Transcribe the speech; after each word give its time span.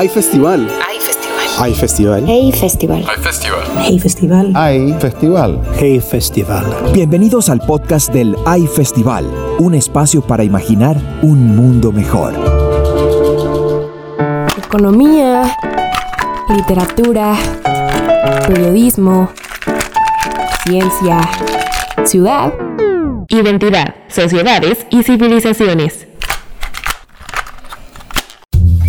Hay 0.00 0.08
festival. 0.08 0.66
Hay 0.88 0.98
festival. 0.98 1.46
Hay 1.58 1.74
festival. 1.74 2.24
Hey 2.26 2.52
Festival. 2.52 3.04
Hay 3.06 3.18
festival. 3.18 3.74
Hey 3.84 3.98
Festival. 3.98 4.52
Hay 4.56 4.92
festival. 4.98 5.60
Hey 5.78 6.00
Festival. 6.00 6.64
Bienvenidos 6.94 7.50
al 7.50 7.60
podcast 7.60 8.10
del 8.10 8.34
AI 8.46 8.66
Festival, 8.66 9.26
un 9.58 9.74
espacio 9.74 10.22
para 10.22 10.42
imaginar 10.42 10.96
un 11.20 11.54
mundo 11.54 11.92
mejor. 11.92 12.32
Economía, 14.56 15.54
literatura, 16.48 17.36
periodismo, 18.48 19.28
ciencia, 20.64 21.20
ciudad, 22.06 22.54
identidad, 23.28 23.96
sociedades 24.08 24.86
y 24.88 25.02
civilizaciones. 25.02 26.09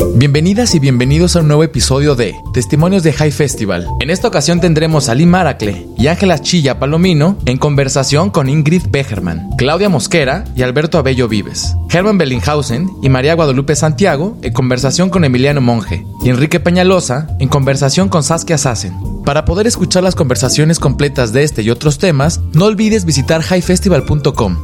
Bienvenidas 0.10 0.76
y 0.76 0.80
bienvenidos 0.80 1.36
a 1.36 1.40
un 1.40 1.48
nuevo 1.48 1.64
episodio 1.64 2.16
de 2.16 2.36
Testimonios 2.54 3.04
de 3.04 3.14
High 3.14 3.32
Festival. 3.32 3.88
En 4.02 4.10
esta 4.10 4.28
ocasión 4.28 4.60
tendremos 4.60 5.10
a 5.10 5.16
Lee 5.16 5.26
Maracle 5.26 5.88
y 5.98 6.08
Ángela 6.08 6.40
Chilla 6.40 6.80
Palomino 6.80 7.38
en 7.46 7.58
conversación 7.58 8.30
con 8.30 8.50
Ingrid 8.50 8.84
Becherman, 8.90 9.50
Claudia 9.58 9.90
Mosquera 9.90 10.44
y 10.56 10.64
Alberto 10.64 10.98
Abello 10.98 11.28
Vives, 11.28 11.76
Herman 11.90 12.18
Bellinghausen 12.18 12.90
y 13.02 13.10
María 13.10 13.36
Guadalupe 13.36 13.76
Santiago 13.76 14.38
en 14.42 14.54
conversación 14.54 15.10
con 15.10 15.24
Emiliano 15.24 15.62
Monge 15.62 16.06
y 16.24 16.30
Enrique 16.30 16.60
Peñalosa 16.60 17.28
en 17.40 17.48
conversación 17.48 18.10
con 18.10 18.24
Saskia 18.24 18.58
Sassen. 18.58 18.94
Para 19.24 19.46
poder 19.46 19.68
escuchar 19.68 20.04
las 20.04 20.16
conversaciones 20.16 20.80
completas 20.80 21.32
de 21.32 21.44
este 21.44 21.62
y 21.62 21.70
otros 21.70 22.00
temas, 22.00 22.42
no 22.54 22.66
olvides 22.66 23.06
visitar 23.06 23.42
highfestival.com. 23.42 24.58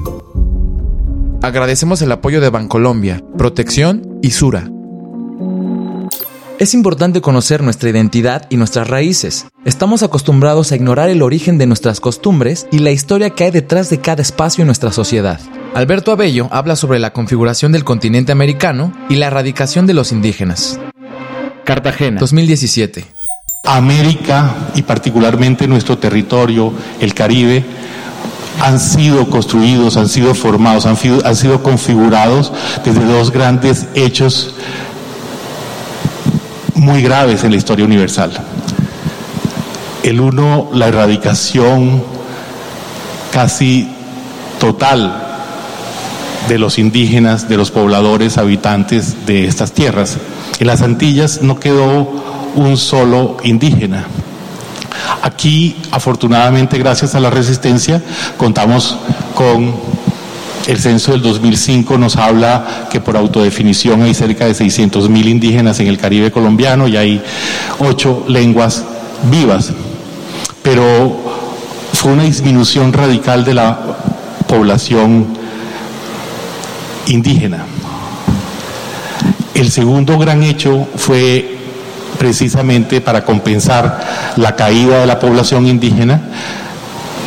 Agradecemos 1.41 2.01
el 2.01 2.11
apoyo 2.11 2.41
de 2.41 2.49
Bancolombia, 2.49 3.23
Protección 3.37 4.19
y 4.21 4.31
Sura. 4.31 4.69
Es 6.59 6.73
importante 6.73 7.21
conocer 7.21 7.61
nuestra 7.61 7.91
identidad 7.91 8.47
y 8.49 8.57
nuestras 8.57 8.87
raíces. 8.87 9.45
Estamos 9.63 10.01
acostumbrados 10.01 10.71
a 10.71 10.75
ignorar 10.75 11.07
el 11.09 11.21
origen 11.21 11.59
de 11.59 11.67
nuestras 11.67 11.99
costumbres 11.99 12.65
y 12.71 12.79
la 12.79 12.89
historia 12.89 13.29
que 13.29 13.43
hay 13.43 13.51
detrás 13.51 13.91
de 13.91 13.99
cada 13.99 14.23
espacio 14.23 14.63
en 14.63 14.65
nuestra 14.65 14.91
sociedad. 14.91 15.39
Alberto 15.75 16.11
Abello 16.11 16.47
habla 16.51 16.75
sobre 16.75 16.97
la 16.97 17.13
configuración 17.13 17.73
del 17.73 17.83
continente 17.83 18.31
americano 18.31 18.91
y 19.07 19.17
la 19.17 19.27
erradicación 19.27 19.85
de 19.85 19.93
los 19.93 20.11
indígenas. 20.11 20.79
Cartagena, 21.63 22.19
2017. 22.19 23.05
América 23.65 24.55
y 24.73 24.81
particularmente 24.81 25.67
nuestro 25.67 25.99
territorio, 25.99 26.73
el 26.99 27.13
Caribe, 27.13 27.63
han 28.61 28.79
sido 28.79 29.29
construidos, 29.29 29.95
han 29.97 30.09
sido 30.09 30.33
formados, 30.33 30.87
han, 30.87 30.97
han 31.23 31.35
sido 31.35 31.61
configurados 31.61 32.51
desde 32.83 33.05
dos 33.05 33.29
grandes 33.29 33.85
hechos 33.93 34.55
muy 36.77 37.01
graves 37.01 37.43
en 37.43 37.51
la 37.51 37.57
historia 37.57 37.85
universal. 37.85 38.31
El 40.03 40.21
uno, 40.21 40.69
la 40.73 40.87
erradicación 40.87 42.03
casi 43.31 43.89
total 44.59 45.23
de 46.47 46.57
los 46.57 46.79
indígenas, 46.79 47.49
de 47.49 47.57
los 47.57 47.71
pobladores, 47.71 48.37
habitantes 48.37 49.25
de 49.25 49.45
estas 49.45 49.73
tierras. 49.73 50.17
En 50.59 50.67
las 50.67 50.81
Antillas 50.81 51.41
no 51.41 51.59
quedó 51.59 52.09
un 52.55 52.77
solo 52.77 53.37
indígena. 53.43 54.05
Aquí, 55.21 55.75
afortunadamente, 55.91 56.77
gracias 56.77 57.15
a 57.15 57.19
la 57.19 57.29
resistencia, 57.29 58.01
contamos 58.37 58.97
con 59.35 59.96
el 60.67 60.79
censo 60.79 61.13
del 61.13 61.21
2005 61.21 61.97
nos 61.97 62.17
habla 62.17 62.87
que 62.91 62.99
por 62.99 63.15
autodefinición 63.15 64.01
hay 64.01 64.13
cerca 64.13 64.45
de 64.45 64.53
600 64.53 65.09
mil 65.09 65.29
indígenas 65.29 65.79
en 65.79 65.87
el 65.87 65.97
Caribe 65.97 66.29
colombiano 66.29 66.87
y 66.89 66.97
hay 66.97 67.21
ocho 67.79 68.25
lenguas 68.27 68.83
vivas. 69.31 69.71
Pero 70.61 71.15
fue 71.93 72.11
una 72.11 72.23
disminución 72.23 72.91
radical 72.91 73.45
de 73.45 73.53
la 73.53 73.79
población 74.45 75.27
indígena. 77.07 77.65
El 79.53 79.71
segundo 79.71 80.17
gran 80.19 80.43
hecho 80.43 80.85
fue 80.97 81.57
precisamente 82.19 82.99
para 82.99 83.23
compensar 83.23 84.33
la 84.35 84.55
caída 84.55 84.99
de 84.99 85.07
la 85.07 85.17
población 85.17 85.65
indígena, 85.65 86.21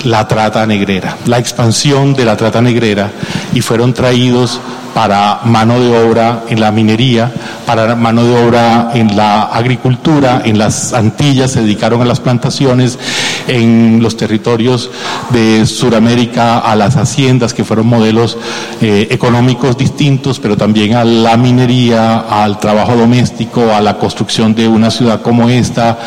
la 0.04 0.26
trata 0.26 0.66
negrera, 0.66 1.16
la 1.26 1.38
expansión 1.38 2.14
de 2.14 2.24
la 2.24 2.36
trata 2.36 2.60
negrera 2.60 3.10
y 3.52 3.60
fueron 3.60 3.92
traídos 3.92 4.60
para 4.94 5.40
mano 5.44 5.78
de 5.78 6.04
obra 6.04 6.44
en 6.48 6.60
la 6.60 6.70
minería, 6.72 7.32
para 7.66 7.94
mano 7.94 8.24
de 8.24 8.44
obra 8.44 8.90
en 8.94 9.16
la 9.16 9.44
agricultura, 9.44 10.42
en 10.44 10.58
las 10.58 10.92
Antillas 10.92 11.52
se 11.52 11.62
dedicaron 11.62 12.02
a 12.02 12.04
las 12.04 12.20
plantaciones, 12.20 12.98
en 13.46 14.00
los 14.02 14.16
territorios 14.16 14.90
de 15.30 15.66
Sudamérica 15.66 16.58
a 16.58 16.74
las 16.76 16.96
haciendas, 16.96 17.54
que 17.54 17.64
fueron 17.64 17.86
modelos 17.86 18.36
eh, 18.80 19.08
económicos 19.10 19.76
distintos, 19.78 20.40
pero 20.40 20.56
también 20.56 20.94
a 20.94 21.04
la 21.04 21.36
minería, 21.36 22.18
al 22.18 22.58
trabajo 22.58 22.96
doméstico, 22.96 23.72
a 23.72 23.80
la 23.80 23.96
construcción 23.96 24.54
de 24.54 24.68
una 24.68 24.90
ciudad 24.90 25.22
como 25.22 25.48
esta, 25.48 25.98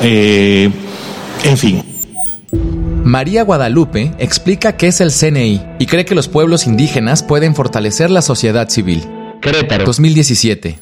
eh, 0.00 0.70
en 1.44 1.58
fin. 1.58 1.89
María 3.04 3.44
Guadalupe 3.44 4.12
explica 4.18 4.76
qué 4.76 4.88
es 4.88 5.00
el 5.00 5.10
CNI 5.10 5.62
y 5.78 5.86
cree 5.86 6.04
que 6.04 6.14
los 6.14 6.28
pueblos 6.28 6.66
indígenas 6.66 7.22
pueden 7.22 7.54
fortalecer 7.54 8.10
la 8.10 8.22
sociedad 8.22 8.68
civil. 8.68 9.08
Querétaro, 9.40 9.84
2017. 9.84 10.78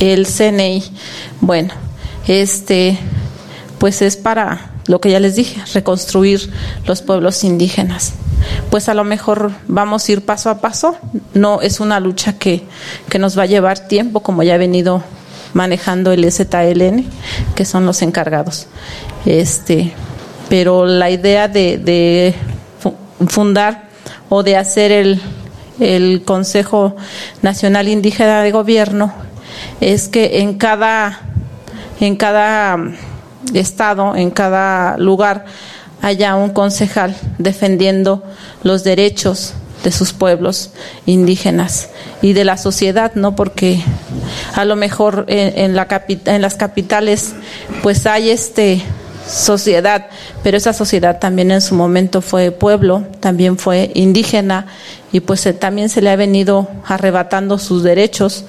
El 0.00 0.26
CNI, 0.26 0.82
bueno, 1.40 1.72
este, 2.26 2.98
pues 3.78 4.02
es 4.02 4.16
para 4.16 4.72
lo 4.86 5.00
que 5.00 5.10
ya 5.10 5.20
les 5.20 5.36
dije, 5.36 5.62
reconstruir 5.72 6.50
los 6.86 7.00
pueblos 7.00 7.44
indígenas. 7.44 8.14
Pues 8.70 8.88
a 8.88 8.94
lo 8.94 9.04
mejor 9.04 9.52
vamos 9.68 10.08
a 10.08 10.12
ir 10.12 10.22
paso 10.22 10.50
a 10.50 10.60
paso. 10.60 10.96
No 11.32 11.62
es 11.62 11.80
una 11.80 12.00
lucha 12.00 12.38
que, 12.38 12.64
que 13.08 13.18
nos 13.18 13.38
va 13.38 13.44
a 13.44 13.46
llevar 13.46 13.78
tiempo, 13.88 14.20
como 14.20 14.42
ya 14.42 14.56
he 14.56 14.58
venido 14.58 15.02
manejando 15.54 16.12
el 16.12 16.30
ZLN, 16.30 17.06
que 17.54 17.64
son 17.64 17.86
los 17.86 18.02
encargados. 18.02 18.66
Este, 19.24 19.94
pero 20.56 20.86
la 20.86 21.10
idea 21.10 21.48
de, 21.48 22.32
fundar 23.26 23.88
o 24.28 24.44
de 24.44 24.56
hacer 24.56 24.92
el, 24.92 26.22
Consejo 26.24 26.94
Nacional 27.42 27.88
Indígena 27.88 28.40
de 28.40 28.52
Gobierno 28.52 29.12
es 29.80 30.06
que 30.06 30.38
en 30.38 30.56
cada, 30.56 31.22
en 31.98 32.14
cada 32.14 32.78
estado, 33.52 34.14
en 34.14 34.30
cada 34.30 34.96
lugar, 34.96 35.46
haya 36.02 36.36
un 36.36 36.50
concejal 36.50 37.16
defendiendo 37.38 38.22
los 38.62 38.84
derechos 38.84 39.54
de 39.82 39.90
sus 39.90 40.12
pueblos 40.12 40.70
indígenas 41.04 41.88
y 42.22 42.32
de 42.32 42.44
la 42.44 42.58
sociedad, 42.58 43.10
¿no? 43.16 43.34
Porque 43.34 43.82
a 44.54 44.64
lo 44.64 44.76
mejor 44.76 45.24
en, 45.26 45.58
en 45.58 45.74
la 45.74 45.88
en 46.26 46.42
las 46.42 46.54
capitales 46.54 47.34
pues 47.82 48.06
hay 48.06 48.30
este 48.30 48.84
sociedad, 49.26 50.06
pero 50.42 50.56
esa 50.56 50.72
sociedad 50.72 51.18
también 51.18 51.50
en 51.50 51.60
su 51.60 51.74
momento 51.74 52.20
fue 52.20 52.50
pueblo, 52.50 53.04
también 53.20 53.58
fue 53.58 53.90
indígena 53.94 54.66
y 55.12 55.20
pues 55.20 55.48
también 55.58 55.88
se 55.88 56.02
le 56.02 56.10
ha 56.10 56.16
venido 56.16 56.68
arrebatando 56.86 57.58
sus 57.58 57.82
derechos 57.82 58.44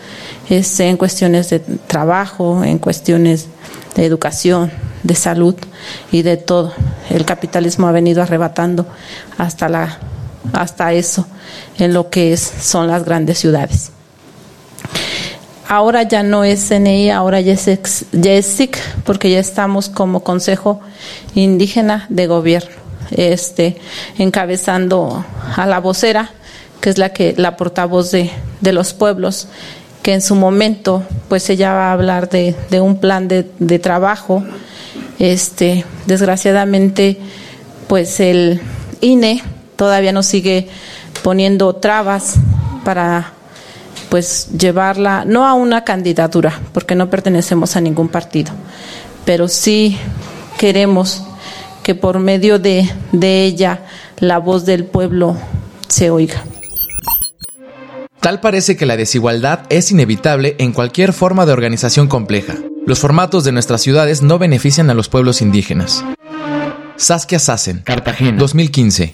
este, 0.50 0.88
en 0.88 0.98
cuestiones 0.98 1.50
de 1.50 1.60
trabajo, 1.60 2.64
en 2.64 2.80
cuestiones 2.80 3.48
de 3.96 4.06
educación, 4.06 4.72
de 5.04 5.16
salud 5.16 5.56
y 6.12 6.22
de 6.22 6.38
todo. 6.38 6.74
El 7.10 7.26
capitalismo 7.26 7.88
ha 7.88 7.92
venido 7.92 8.22
arrebatando 8.22 8.86
hasta 9.38 9.70
la 9.70 10.00
hasta 10.54 10.94
eso 10.94 11.26
en 11.78 11.94
lo 11.94 12.10
que 12.10 12.36
son 12.38 12.88
las 12.88 13.04
grandes 13.04 13.40
ciudades. 13.40 13.92
Ahora 15.68 16.04
ya 16.04 16.22
no 16.22 16.44
es 16.44 16.68
CNI, 16.70 17.10
ahora 17.10 17.42
ya 17.42 17.54
es, 17.54 17.68
ex, 17.68 18.06
ya 18.12 18.34
es 18.34 18.46
SIC, 18.46 18.78
porque 19.04 19.32
ya 19.32 19.40
estamos 19.40 19.90
como 19.90 20.24
Consejo 20.24 20.80
Indígena 21.34 22.06
de 22.10 22.28
Gobierno, 22.28 22.76
este, 23.10 23.78
encabezando 24.20 25.26
a 25.56 25.66
la 25.66 25.80
vocera, 25.80 26.30
que 26.82 26.92
es 26.92 27.00
la 27.00 27.10
que 27.14 27.34
la 27.36 27.58
portavoz 27.58 28.12
de, 28.12 28.30
de 28.62 28.74
los 28.74 28.94
pueblos, 28.94 29.48
que 30.04 30.14
en 30.14 30.22
su 30.22 30.36
momento, 30.36 31.02
pues 31.30 31.50
ella 31.50 31.74
va 31.74 31.90
a 31.90 31.94
hablar 31.94 32.30
de, 32.30 32.56
de 32.70 32.80
un 32.80 33.00
plan 33.00 33.28
de, 33.28 33.50
de 33.58 33.80
trabajo. 33.80 34.44
Este, 35.18 35.84
desgraciadamente, 36.06 37.18
pues 37.88 38.20
el 38.20 38.62
INE 39.02 39.42
todavía 39.76 40.12
nos 40.12 40.28
sigue 40.28 40.70
poniendo 41.24 41.74
trabas 41.78 42.36
para 42.84 43.34
pues 44.16 44.48
llevarla 44.58 45.26
no 45.26 45.46
a 45.46 45.56
una 45.56 45.84
candidatura, 45.84 46.62
porque 46.72 46.96
no 46.96 47.10
pertenecemos 47.10 47.76
a 47.76 47.82
ningún 47.82 48.08
partido, 48.08 48.54
pero 49.26 49.50
sí 49.50 49.98
queremos 50.58 51.22
que 51.84 51.96
por 51.96 52.20
medio 52.20 52.58
de, 52.58 52.90
de 53.12 53.44
ella 53.44 53.82
la 54.20 54.38
voz 54.38 54.66
del 54.66 54.86
pueblo 54.86 55.36
se 55.90 56.12
oiga. 56.12 56.46
Tal 58.22 58.40
parece 58.40 58.78
que 58.78 58.86
la 58.86 58.96
desigualdad 58.96 59.64
es 59.68 59.92
inevitable 59.92 60.56
en 60.60 60.72
cualquier 60.72 61.12
forma 61.12 61.46
de 61.46 61.52
organización 61.52 62.08
compleja. 62.08 62.56
Los 62.86 63.00
formatos 63.00 63.44
de 63.44 63.52
nuestras 63.52 63.82
ciudades 63.82 64.22
no 64.22 64.40
benefician 64.40 64.90
a 64.90 64.94
los 64.94 65.10
pueblos 65.10 65.42
indígenas. 65.42 66.06
Saskia 66.96 67.40
Sassen, 67.40 67.82
Cartagena, 67.84 68.38
2015. 68.38 69.14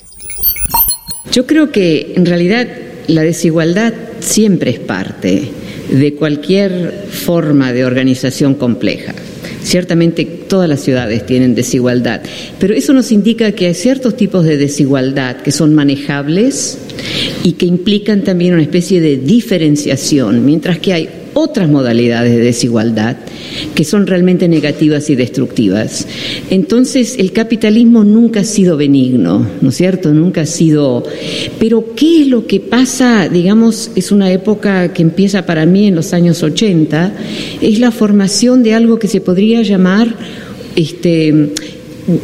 Yo 1.31 1.47
creo 1.47 1.71
que 1.71 2.13
en 2.15 2.27
realidad 2.27 2.67
la 3.07 3.23
desigualdad 3.23 3.93
siempre 4.21 4.71
es 4.71 4.79
parte 4.79 5.43
de 5.91 6.13
cualquier 6.13 7.05
forma 7.09 7.73
de 7.73 7.85
organización 7.85 8.55
compleja. 8.55 9.13
Ciertamente 9.63 10.25
todas 10.25 10.67
las 10.67 10.81
ciudades 10.81 11.25
tienen 11.25 11.53
desigualdad, 11.53 12.21
pero 12.59 12.73
eso 12.73 12.93
nos 12.93 13.11
indica 13.11 13.51
que 13.51 13.67
hay 13.67 13.73
ciertos 13.73 14.17
tipos 14.17 14.43
de 14.43 14.57
desigualdad 14.57 15.37
que 15.37 15.51
son 15.51 15.75
manejables 15.75 16.77
y 17.43 17.53
que 17.53 17.65
implican 17.67 18.23
también 18.23 18.53
una 18.53 18.63
especie 18.63 19.01
de 19.01 19.17
diferenciación, 19.17 20.45
mientras 20.45 20.79
que 20.79 20.93
hay 20.93 21.09
otras 21.33 21.69
modalidades 21.69 22.31
de 22.31 22.41
desigualdad 22.41 23.17
que 23.75 23.83
son 23.83 24.07
realmente 24.07 24.47
negativas 24.47 25.09
y 25.09 25.15
destructivas. 25.15 26.07
Entonces, 26.49 27.17
el 27.17 27.31
capitalismo 27.31 28.03
nunca 28.03 28.41
ha 28.41 28.43
sido 28.43 28.77
benigno, 28.77 29.45
¿no 29.61 29.69
es 29.69 29.75
cierto? 29.75 30.13
Nunca 30.13 30.41
ha 30.41 30.45
sido... 30.45 31.03
Pero, 31.59 31.93
¿qué 31.95 32.21
es 32.21 32.27
lo 32.27 32.47
que 32.47 32.59
pasa? 32.59 33.29
Digamos, 33.29 33.91
es 33.95 34.11
una 34.11 34.31
época 34.31 34.93
que 34.93 35.01
empieza 35.01 35.45
para 35.45 35.65
mí 35.65 35.87
en 35.87 35.95
los 35.95 36.13
años 36.13 36.43
80, 36.43 37.13
es 37.61 37.79
la 37.79 37.91
formación 37.91 38.63
de 38.63 38.73
algo 38.73 38.99
que 38.99 39.07
se 39.07 39.21
podría 39.21 39.61
llamar 39.61 40.15
este, 40.75 41.53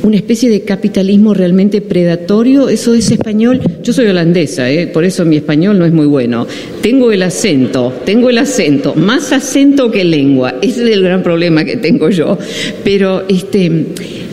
una 0.04 0.16
especie 0.16 0.50
de 0.50 0.62
capitalismo 0.62 1.34
realmente 1.34 1.82
predatorio, 1.82 2.70
eso 2.70 2.94
es 2.94 3.12
español. 3.12 3.62
Yo 3.84 3.94
soy 3.94 4.08
holandesa, 4.08 4.70
¿eh? 4.70 4.88
por 4.88 5.04
eso 5.04 5.26
mi 5.26 5.38
español 5.38 5.78
no 5.78 5.86
es 5.86 5.94
muy 5.94 6.06
bueno. 6.06 6.48
Tengo 6.82 7.12
el 7.12 7.22
acento, 7.22 7.94
tengo 8.06 8.30
el 8.30 8.38
acento, 8.38 8.96
más 8.96 9.32
acento 9.32 9.92
que 9.92 10.04
lengua. 10.04 10.56
Ese 10.62 10.84
es 10.84 10.92
el 10.92 11.04
gran 11.04 11.24
problema 11.24 11.64
que 11.64 11.78
tengo 11.78 12.10
yo. 12.10 12.38
Pero, 12.84 13.26
este, 13.28 13.66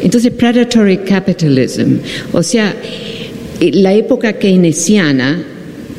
entonces, 0.02 0.32
predatory 0.32 0.98
capitalism, 0.98 1.96
o 2.32 2.42
sea, 2.42 2.74
eh, 3.60 3.70
la 3.72 3.92
época 3.92 4.34
keynesiana, 4.34 5.44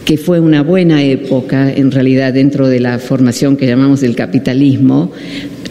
que 0.06 0.18
fue 0.18 0.39
una 0.39 0.62
buena 0.62 1.03
época 1.03 1.71
en 1.71 1.91
realidad 1.91 2.33
dentro 2.33 2.68
de 2.68 2.80
la 2.80 3.00
formación 3.00 3.57
que 3.57 3.65
llamamos 3.65 4.03
el 4.03 4.15
capitalismo, 4.15 5.12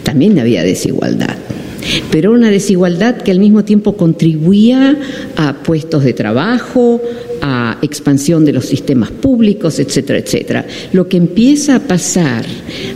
también 0.03 0.37
había 0.39 0.61
desigualdad 0.61 1.44
pero 2.11 2.31
una 2.31 2.49
desigualdad 2.49 3.17
que 3.17 3.31
al 3.31 3.39
mismo 3.39 3.63
tiempo 3.63 3.95
contribuía 3.97 4.97
a 5.35 5.53
puestos 5.63 6.03
de 6.03 6.13
trabajo, 6.13 7.01
a 7.41 7.77
expansión 7.81 8.45
de 8.45 8.53
los 8.53 8.65
sistemas 8.65 9.11
públicos, 9.11 9.79
etcétera, 9.79 10.19
etcétera. 10.19 10.65
Lo 10.93 11.07
que 11.07 11.17
empieza 11.17 11.75
a 11.75 11.79
pasar 11.79 12.45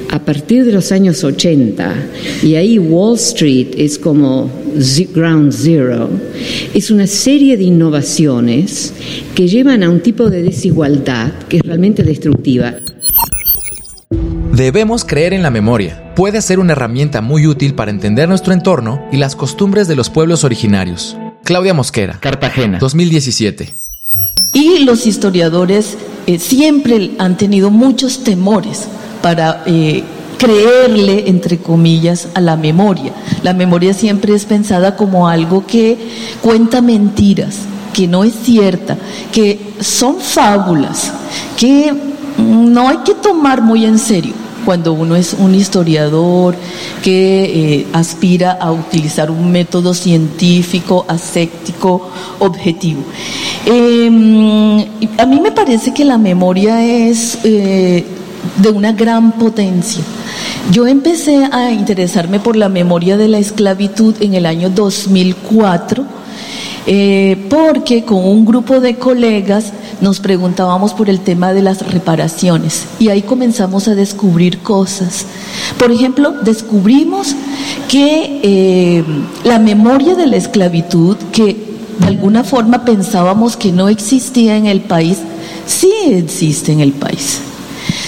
a 0.10 0.20
partir 0.20 0.66
de 0.66 0.72
los 0.72 0.92
años 0.92 1.24
80, 1.24 1.94
y 2.44 2.56
ahí 2.56 2.80
Wall 2.80 3.16
Street 3.16 3.68
es 3.78 4.00
como 4.00 4.50
ground 5.14 5.54
zero, 5.54 6.10
es 6.74 6.92
una 6.92 7.08
serie 7.08 7.58
de 7.58 7.64
innovaciones 7.64 8.94
que 9.36 9.48
llevan 9.48 9.84
a 9.84 9.90
un 9.90 10.00
tipo 10.02 10.30
de 10.30 10.44
desigualdad 10.44 11.32
que 11.48 11.58
es 11.58 11.64
realmente 11.64 12.04
destructiva. 12.04 12.76
Debemos 14.56 15.06
creer 15.06 15.34
en 15.34 15.44
la 15.44 15.52
memoria. 15.52 16.09
Puede 16.20 16.42
ser 16.42 16.60
una 16.60 16.74
herramienta 16.74 17.22
muy 17.22 17.48
útil 17.48 17.76
para 17.76 17.92
entender 17.92 18.28
nuestro 18.28 18.52
entorno 18.52 19.02
y 19.10 19.16
las 19.16 19.38
costumbres 19.38 19.88
de 19.88 19.96
los 19.96 20.10
pueblos 20.10 20.44
originarios. 20.44 21.16
Claudia 21.46 21.74
Mosquera, 21.74 22.18
Cartagena, 22.20 22.78
2017. 22.78 23.74
Y 24.52 24.80
los 24.80 25.08
historiadores 25.08 25.98
eh, 26.28 26.38
siempre 26.38 27.12
han 27.20 27.38
tenido 27.38 27.72
muchos 27.72 28.26
temores 28.26 28.90
para 29.22 29.64
eh, 29.66 30.04
creerle, 30.38 31.30
entre 31.30 31.60
comillas, 31.60 32.28
a 32.34 32.42
la 32.42 32.58
memoria. 32.58 33.14
La 33.42 33.54
memoria 33.54 33.94
siempre 33.94 34.36
es 34.36 34.44
pensada 34.44 34.98
como 34.98 35.30
algo 35.30 35.66
que 35.66 35.98
cuenta 36.42 36.82
mentiras, 36.82 37.60
que 37.94 38.10
no 38.10 38.26
es 38.26 38.34
cierta, 38.44 38.98
que 39.32 39.58
son 39.80 40.20
fábulas, 40.20 41.14
que 41.58 41.94
no 42.38 42.90
hay 42.90 42.98
que 43.06 43.14
tomar 43.14 43.62
muy 43.62 43.86
en 43.86 43.98
serio 43.98 44.49
cuando 44.70 44.94
uno 44.94 45.16
es 45.16 45.34
un 45.34 45.56
historiador 45.56 46.56
que 47.02 47.80
eh, 47.80 47.88
aspira 47.92 48.52
a 48.52 48.72
utilizar 48.72 49.32
un 49.32 49.52
método 49.52 49.96
científico, 49.96 51.06
aséptico, 51.08 52.12
objetivo. 52.38 53.02
Em, 53.66 54.78
a 55.18 55.26
mí 55.26 55.42
me 55.42 55.52
parece 55.54 55.92
que 55.92 56.06
la 56.06 56.20
memoria 56.20 56.86
es 56.86 57.40
eh, 57.44 58.06
de 58.58 58.70
una 58.70 58.92
gran 58.92 59.32
potencia. 59.40 60.04
Yo 60.70 60.86
empecé 60.86 61.50
a 61.52 61.72
interesarme 61.72 62.40
por 62.40 62.56
la 62.56 62.70
memoria 62.70 63.18
de 63.18 63.28
la 63.28 63.40
esclavitud 63.40 64.14
en 64.20 64.36
el 64.36 64.46
año 64.46 64.70
2004 64.70 66.20
eh, 66.92 67.46
porque 67.50 68.04
con 68.04 68.26
un 68.26 68.46
grupo 68.46 68.80
de 68.80 68.96
colegas 68.96 69.74
nos 70.02 70.20
preguntábamos 70.20 70.94
por 70.94 71.10
el 71.10 71.20
tema 71.20 71.54
de 71.54 71.62
las 71.62 71.92
reparaciones 71.92 72.86
y 73.00 73.10
ahí 73.10 73.22
comenzamos 73.22 73.88
a 73.88 73.96
descubrir 73.96 74.60
cosas. 74.60 75.26
Por 75.78 75.92
ejemplo, 75.92 76.32
descubrimos 76.44 77.36
que 77.88 78.40
eh, 78.44 79.04
la 79.44 79.60
memoria 79.60 80.16
de 80.16 80.28
la 80.28 80.38
esclavitud, 80.38 81.18
que 81.32 81.70
de 82.00 82.08
alguna 82.08 82.44
forma 82.44 82.86
pensábamos 82.86 83.58
que 83.58 83.72
no 83.72 83.90
existía 83.90 84.56
en 84.56 84.68
el 84.68 84.82
país, 84.82 85.18
sí 85.66 85.92
existe 86.06 86.72
en 86.72 86.80
el 86.80 86.94
país, 86.94 87.40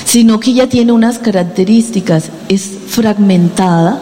sino 0.06 0.40
que 0.40 0.54
ya 0.54 0.68
tiene 0.68 0.94
unas 0.94 1.20
características, 1.20 2.30
es 2.48 2.72
fragmentada, 2.88 4.00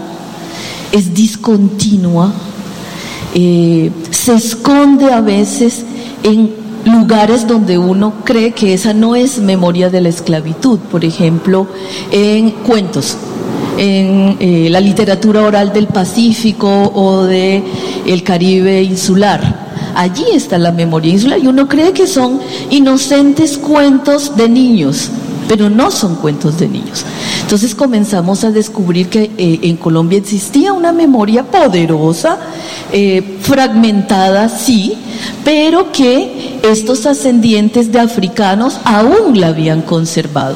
es 0.92 1.14
discontinua, 1.14 2.34
eh, 3.34 3.92
se 4.12 4.36
esconde 4.36 5.12
a 5.12 5.22
veces 5.22 5.86
en 6.24 6.69
lugares 6.92 7.48
donde 7.48 7.78
uno 7.78 8.14
cree 8.24 8.52
que 8.52 8.74
esa 8.74 8.94
no 8.94 9.16
es 9.16 9.40
memoria 9.40 9.90
de 9.90 10.02
la 10.02 10.10
esclavitud, 10.10 10.80
por 10.80 11.06
ejemplo, 11.06 11.68
en 12.12 12.52
cuentos, 12.52 13.18
en 13.78 14.38
eh, 14.40 14.68
la 14.70 14.80
literatura 14.80 15.44
oral 15.44 15.74
del 15.74 15.88
Pacífico 15.88 16.92
o 16.94 17.24
de 17.24 17.64
el 18.06 18.24
Caribe 18.24 18.84
insular. 18.84 19.70
Allí 19.96 20.26
está 20.34 20.58
la 20.58 20.72
memoria 20.72 21.12
insular 21.12 21.40
y 21.40 21.48
uno 21.48 21.68
cree 21.68 21.94
que 21.94 22.08
son 22.08 22.40
inocentes 22.70 23.58
cuentos 23.58 24.36
de 24.36 24.48
niños, 24.48 25.10
pero 25.48 25.70
no 25.70 25.92
son 25.92 26.16
cuentos 26.16 26.60
de 26.60 26.68
niños. 26.68 27.06
Entonces 27.42 27.74
comenzamos 27.74 28.44
a 28.44 28.52
descubrir 28.52 29.10
que 29.10 29.32
eh, 29.38 29.60
en 29.64 29.78
Colombia 29.78 30.20
existía 30.20 30.72
una 30.72 30.92
memoria 30.92 31.44
poderosa, 31.44 32.38
eh, 32.92 33.38
fragmentada, 33.42 34.50
sí, 34.50 34.94
pero 35.44 35.92
que 35.92 36.60
estos 36.64 37.06
ascendientes 37.06 37.92
de 37.92 38.00
africanos 38.00 38.80
aún 38.86 39.40
la 39.40 39.48
habían 39.48 39.82
conservado. 39.82 40.56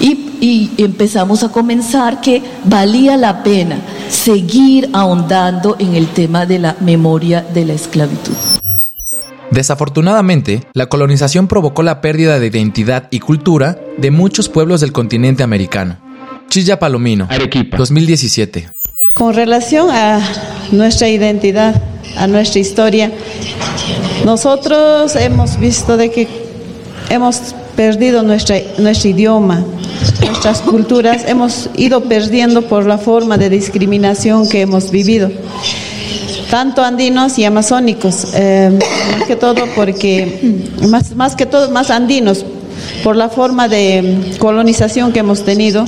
Y, 0.00 0.30
y 0.40 0.70
empezamos 0.78 1.42
a 1.42 1.50
comenzar 1.50 2.20
que 2.20 2.42
valía 2.64 3.16
la 3.16 3.42
pena 3.42 3.78
seguir 4.08 4.90
ahondando 4.92 5.76
en 5.78 5.94
el 5.94 6.08
tema 6.08 6.46
de 6.46 6.58
la 6.58 6.76
memoria 6.80 7.42
de 7.42 7.64
la 7.64 7.72
esclavitud. 7.74 8.34
Desafortunadamente, 9.50 10.62
la 10.74 10.86
colonización 10.86 11.48
provocó 11.48 11.82
la 11.82 12.00
pérdida 12.00 12.38
de 12.38 12.46
identidad 12.46 13.08
y 13.10 13.18
cultura 13.18 13.78
de 13.98 14.10
muchos 14.10 14.48
pueblos 14.48 14.80
del 14.80 14.92
continente 14.92 15.42
americano. 15.42 15.98
Chilla 16.48 16.78
Palomino, 16.78 17.26
Arequipa, 17.30 17.76
2017. 17.76 18.68
Con 19.14 19.34
relación 19.34 19.90
a 19.90 20.20
nuestra 20.70 21.08
identidad, 21.08 21.74
a 22.16 22.26
nuestra 22.26 22.60
historia, 22.60 23.10
nosotros 24.24 25.16
hemos 25.16 25.58
visto 25.58 25.96
de 25.96 26.10
que 26.10 26.28
hemos 27.08 27.54
perdido 27.76 28.22
nuestro 28.22 28.56
idioma, 29.04 29.64
nuestras 30.24 30.60
culturas, 30.60 31.24
hemos 31.26 31.70
ido 31.76 32.02
perdiendo 32.04 32.62
por 32.62 32.86
la 32.86 32.98
forma 32.98 33.36
de 33.36 33.50
discriminación 33.50 34.48
que 34.48 34.62
hemos 34.62 34.90
vivido, 34.90 35.30
tanto 36.50 36.82
andinos 36.82 37.38
y 37.38 37.44
amazónicos, 37.44 38.28
eh, 38.34 38.78
más 39.12 39.26
que 39.26 39.36
todo 39.36 39.66
porque, 39.74 40.62
más, 40.88 41.14
más 41.14 41.36
que 41.36 41.46
todo, 41.46 41.70
más 41.70 41.90
andinos, 41.90 42.44
por 43.02 43.16
la 43.16 43.28
forma 43.28 43.68
de 43.68 44.36
colonización 44.38 45.12
que 45.12 45.20
hemos 45.20 45.44
tenido 45.44 45.84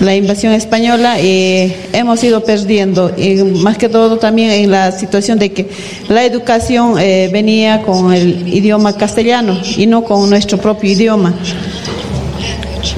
la 0.00 0.14
invasión 0.14 0.52
española 0.52 1.20
y 1.20 1.74
hemos 1.92 2.22
ido 2.22 2.44
perdiendo, 2.44 3.12
y 3.16 3.36
más 3.36 3.78
que 3.78 3.88
todo 3.88 4.18
también 4.18 4.50
en 4.50 4.70
la 4.70 4.92
situación 4.92 5.38
de 5.38 5.52
que 5.52 5.68
la 6.08 6.24
educación 6.24 6.98
eh, 6.98 7.28
venía 7.32 7.82
con 7.82 8.12
el 8.12 8.52
idioma 8.52 8.96
castellano 8.96 9.58
y 9.76 9.86
no 9.86 10.04
con 10.04 10.28
nuestro 10.28 10.58
propio 10.58 10.92
idioma. 10.92 11.34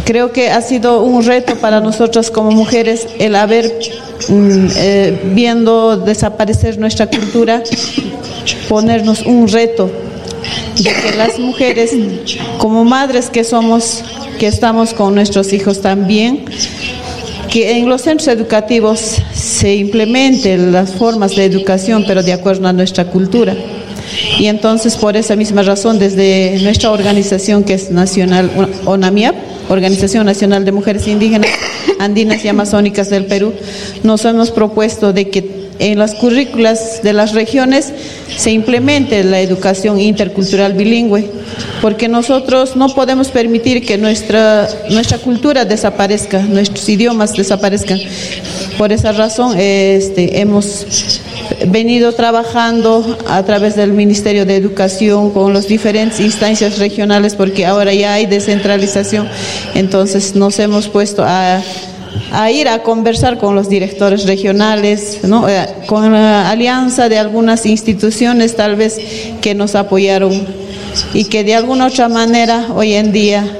Creo 0.05 0.33
que 0.33 0.51
ha 0.51 0.61
sido 0.61 1.03
un 1.03 1.25
reto 1.25 1.57
para 1.57 1.81
nosotros 1.81 2.31
como 2.31 2.51
mujeres 2.51 3.07
el 3.19 3.35
haber 3.35 3.67
mm, 4.29 4.67
eh, 4.77 5.21
viendo 5.35 5.97
desaparecer 5.99 6.79
nuestra 6.79 7.07
cultura, 7.07 7.63
ponernos 8.69 9.23
un 9.23 9.49
reto 9.49 9.91
de 10.77 10.91
que 10.91 11.17
las 11.17 11.39
mujeres 11.39 11.93
como 12.59 12.85
madres 12.85 13.31
que 13.31 13.45
somos 13.45 14.03
que 14.39 14.47
estamos 14.47 14.95
con 14.95 15.15
nuestros 15.15 15.53
hijos 15.53 15.81
también, 15.81 16.45
que 17.51 17.79
en 17.79 17.89
los 17.89 18.03
centros 18.03 18.29
educativos 18.29 19.17
se 19.33 19.75
implementen 19.77 20.73
las 20.73 20.95
formas 20.95 21.35
de 21.35 21.45
educación, 21.45 22.05
pero 22.07 22.23
de 22.23 22.33
acuerdo 22.33 22.69
a 22.69 22.73
nuestra 22.73 23.07
cultura. 23.07 23.55
Y 24.39 24.47
entonces, 24.47 24.97
por 24.97 25.17
esa 25.17 25.37
misma 25.37 25.63
razón, 25.63 25.99
desde 25.99 26.59
nuestra 26.63 26.91
organización 26.91 27.65
que 27.65 27.75
es 27.75 27.91
nacional, 27.91 28.51
ONAMIAP, 28.85 29.35
Organización 29.69 30.27
Nacional 30.27 30.65
de 30.65 30.73
Mujeres 30.73 31.07
Indígenas, 31.07 31.51
Andinas 31.99 32.45
y 32.45 32.49
Amazónicas 32.49 33.11
del 33.11 33.27
Perú, 33.27 33.53
nos 34.03 34.25
hemos 34.25 34.51
propuesto 34.51 35.13
de 35.13 35.29
que 35.29 35.58
en 35.79 35.99
las 35.99 36.15
currículas 36.15 37.03
de 37.03 37.13
las 37.13 37.33
regiones 37.33 37.93
se 38.37 38.51
implemente 38.51 39.25
la 39.25 39.41
educación 39.41 40.01
intercultural 40.01 40.75
bilingüe, 40.75 41.31
porque 41.81 42.09
nosotros 42.09 42.77
no 42.77 42.89
podemos 42.95 43.29
permitir 43.29 43.85
que 43.85 43.99
nuestra, 43.99 44.69
nuestra 44.91 45.19
cultura 45.19 45.65
desaparezca, 45.65 46.41
nuestros 46.41 46.89
idiomas 46.89 47.35
desaparezcan. 47.35 48.01
Por 48.77 48.93
esa 48.93 49.13
razón 49.13 49.59
este, 49.59 50.41
hemos 50.41 51.21
venido 51.67 52.13
trabajando 52.13 53.19
a 53.29 53.43
través 53.43 53.75
del 53.77 53.93
Ministerio 53.93 54.47
de 54.47 54.57
Educación 54.57 55.31
con 55.31 55.53
las 55.53 55.67
diferentes 55.67 56.21
instancias 56.21 56.79
regionales, 56.79 57.35
porque 57.35 57.67
ahora 57.67 57.93
ya 57.93 58.15
hay 58.15 58.27
descentralización, 58.27 59.29
entonces 59.75 60.35
nos 60.35 60.59
hemos 60.59 60.89
puesto 60.89 61.25
a 61.25 61.63
a 62.33 62.51
ir 62.51 62.69
a 62.69 62.83
conversar 62.83 63.39
con 63.39 63.55
los 63.55 63.69
directores 63.69 64.27
regionales, 64.27 65.21
¿no? 65.25 65.49
Eh, 65.49 65.67
con 65.87 66.13
la 66.13 66.51
alianza 66.51 67.09
de 67.09 67.19
algunas 67.19 67.67
instituciones 67.67 68.57
tal 68.57 68.77
vez 68.77 68.99
que 69.41 69.55
nos 69.55 69.75
apoyaron 69.75 70.47
y 71.15 71.25
que 71.25 71.45
de 71.45 71.55
alguna 71.55 71.87
otra 71.87 72.09
manera 72.09 72.69
hoy 72.75 72.95
en 72.95 73.13
día 73.13 73.58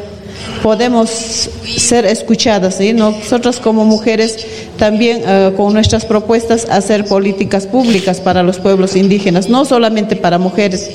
podemos 0.63 1.11
ser 1.11 2.07
escuchadas. 2.07 2.81
y 2.81 2.93
Nosotros 2.93 3.61
como 3.61 3.85
mujeres 3.85 4.47
también 4.77 5.23
eh, 5.27 5.53
con 5.57 5.73
nuestras 5.73 6.05
propuestas 6.05 6.67
hacer 6.71 7.05
políticas 7.05 7.67
públicas 7.67 8.21
para 8.21 8.43
los 8.43 8.59
pueblos 8.59 8.97
indígenas, 8.97 9.49
no 9.49 9.65
solamente 9.65 10.17
para 10.17 10.39
mujeres, 10.39 10.91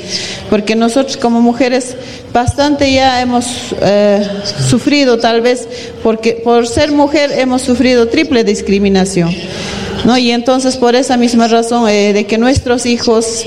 porque 0.50 0.76
nosotros 0.76 1.18
como 1.18 1.42
mujeres 1.42 1.96
bastante 2.32 2.92
ya 2.92 3.22
hemos 3.22 3.46
eh, 3.82 4.26
sufrido 4.68 5.18
tal 5.20 5.42
vez, 5.42 5.68
porque 6.02 6.42
por 6.44 6.68
ser 6.68 6.92
mujer 6.92 7.32
hemos 7.32 7.62
sufrido 7.62 8.08
triple 8.08 8.44
discriminación. 8.44 9.34
¿no? 10.06 10.18
Y 10.18 10.32
entonces 10.32 10.78
por 10.78 10.96
esa 10.96 11.18
misma 11.18 11.48
razón 11.48 11.88
eh, 11.88 12.14
de 12.14 12.26
que 12.26 12.38
nuestros 12.38 12.86
hijos 12.86 13.46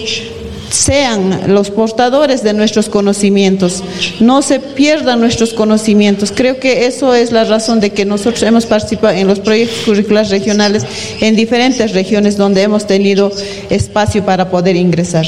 sean 0.77 1.55
los 1.55 1.71
portadores 1.71 2.43
de 2.43 2.53
nuestros 2.53 2.89
conocimientos, 2.89 3.83
no 4.21 4.43
se 4.43 4.61
pierdan 4.61 5.21
nuestros 5.21 5.55
conocimientos. 5.55 6.33
Creo 6.35 6.59
que 6.59 6.87
eso 6.87 7.15
es 7.15 7.33
la 7.33 7.45
razón 7.45 7.81
de 7.81 7.91
que 7.91 8.05
nosotros 8.05 8.43
hemos 8.43 8.67
participado 8.67 9.17
en 9.17 9.27
los 9.27 9.41
proyectos 9.41 9.85
curriculares 9.85 10.31
regionales 10.31 10.85
en 11.21 11.35
diferentes 11.35 11.93
regiones 11.93 12.37
donde 12.37 12.63
hemos 12.63 12.87
tenido 12.87 13.33
espacio 13.71 14.25
para 14.25 14.51
poder 14.51 14.77
ingresar. 14.77 15.27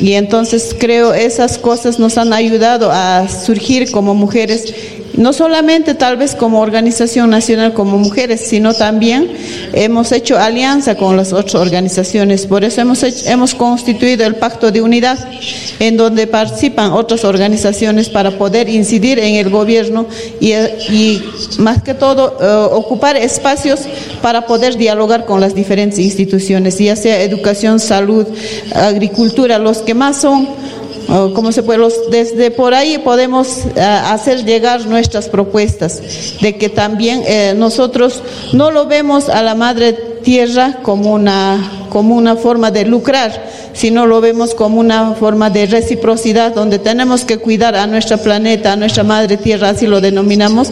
Y 0.00 0.12
entonces 0.12 0.76
creo 0.78 1.14
esas 1.14 1.58
cosas 1.58 1.98
nos 1.98 2.18
han 2.18 2.32
ayudado 2.32 2.90
a 2.92 3.26
surgir 3.28 3.90
como 3.90 4.14
mujeres 4.14 4.72
no 5.18 5.32
solamente 5.32 5.94
tal 5.94 6.16
vez 6.16 6.34
como 6.36 6.60
organización 6.60 7.30
nacional 7.30 7.74
como 7.74 7.98
mujeres, 7.98 8.40
sino 8.40 8.72
también 8.72 9.30
hemos 9.72 10.12
hecho 10.12 10.38
alianza 10.38 10.94
con 10.94 11.16
las 11.16 11.32
otras 11.32 11.56
organizaciones. 11.56 12.46
Por 12.46 12.62
eso 12.62 12.80
hemos, 12.80 13.02
hemos 13.26 13.54
constituido 13.54 14.24
el 14.24 14.36
Pacto 14.36 14.70
de 14.70 14.80
Unidad, 14.80 15.18
en 15.80 15.96
donde 15.96 16.28
participan 16.28 16.92
otras 16.92 17.24
organizaciones 17.24 18.08
para 18.08 18.38
poder 18.38 18.68
incidir 18.68 19.18
en 19.18 19.34
el 19.34 19.50
gobierno 19.50 20.06
y, 20.40 20.52
y 20.52 21.22
más 21.58 21.82
que 21.82 21.94
todo 21.94 22.38
eh, 22.40 22.74
ocupar 22.74 23.16
espacios 23.16 23.80
para 24.22 24.46
poder 24.46 24.76
dialogar 24.76 25.24
con 25.24 25.40
las 25.40 25.54
diferentes 25.54 25.98
instituciones, 25.98 26.78
ya 26.78 26.94
sea 26.94 27.20
educación, 27.22 27.80
salud, 27.80 28.24
agricultura, 28.72 29.58
los 29.58 29.78
que 29.78 29.94
más 29.94 30.20
son 30.20 30.48
como 31.08 31.52
se 31.52 31.62
puede, 31.62 31.86
desde 32.10 32.50
por 32.50 32.74
ahí 32.74 32.98
podemos 32.98 33.64
eh, 33.74 33.80
hacer 33.80 34.44
llegar 34.44 34.84
nuestras 34.86 35.28
propuestas 35.28 36.02
de 36.40 36.56
que 36.56 36.68
también 36.68 37.22
eh, 37.26 37.54
nosotros 37.56 38.22
no 38.52 38.70
lo 38.70 38.86
vemos 38.86 39.30
a 39.30 39.42
la 39.42 39.54
madre 39.54 40.07
tierra 40.28 40.80
como 40.82 41.14
una, 41.14 41.86
como 41.88 42.14
una 42.14 42.36
forma 42.36 42.70
de 42.70 42.84
lucrar, 42.84 43.48
sino 43.72 44.04
lo 44.04 44.20
vemos 44.20 44.54
como 44.54 44.78
una 44.78 45.14
forma 45.14 45.48
de 45.48 45.64
reciprocidad 45.64 46.54
donde 46.54 46.78
tenemos 46.78 47.24
que 47.24 47.38
cuidar 47.38 47.74
a 47.74 47.86
nuestro 47.86 48.18
planeta, 48.18 48.74
a 48.74 48.76
nuestra 48.76 49.04
madre 49.04 49.38
tierra, 49.38 49.70
así 49.70 49.86
lo 49.86 50.02
denominamos. 50.02 50.68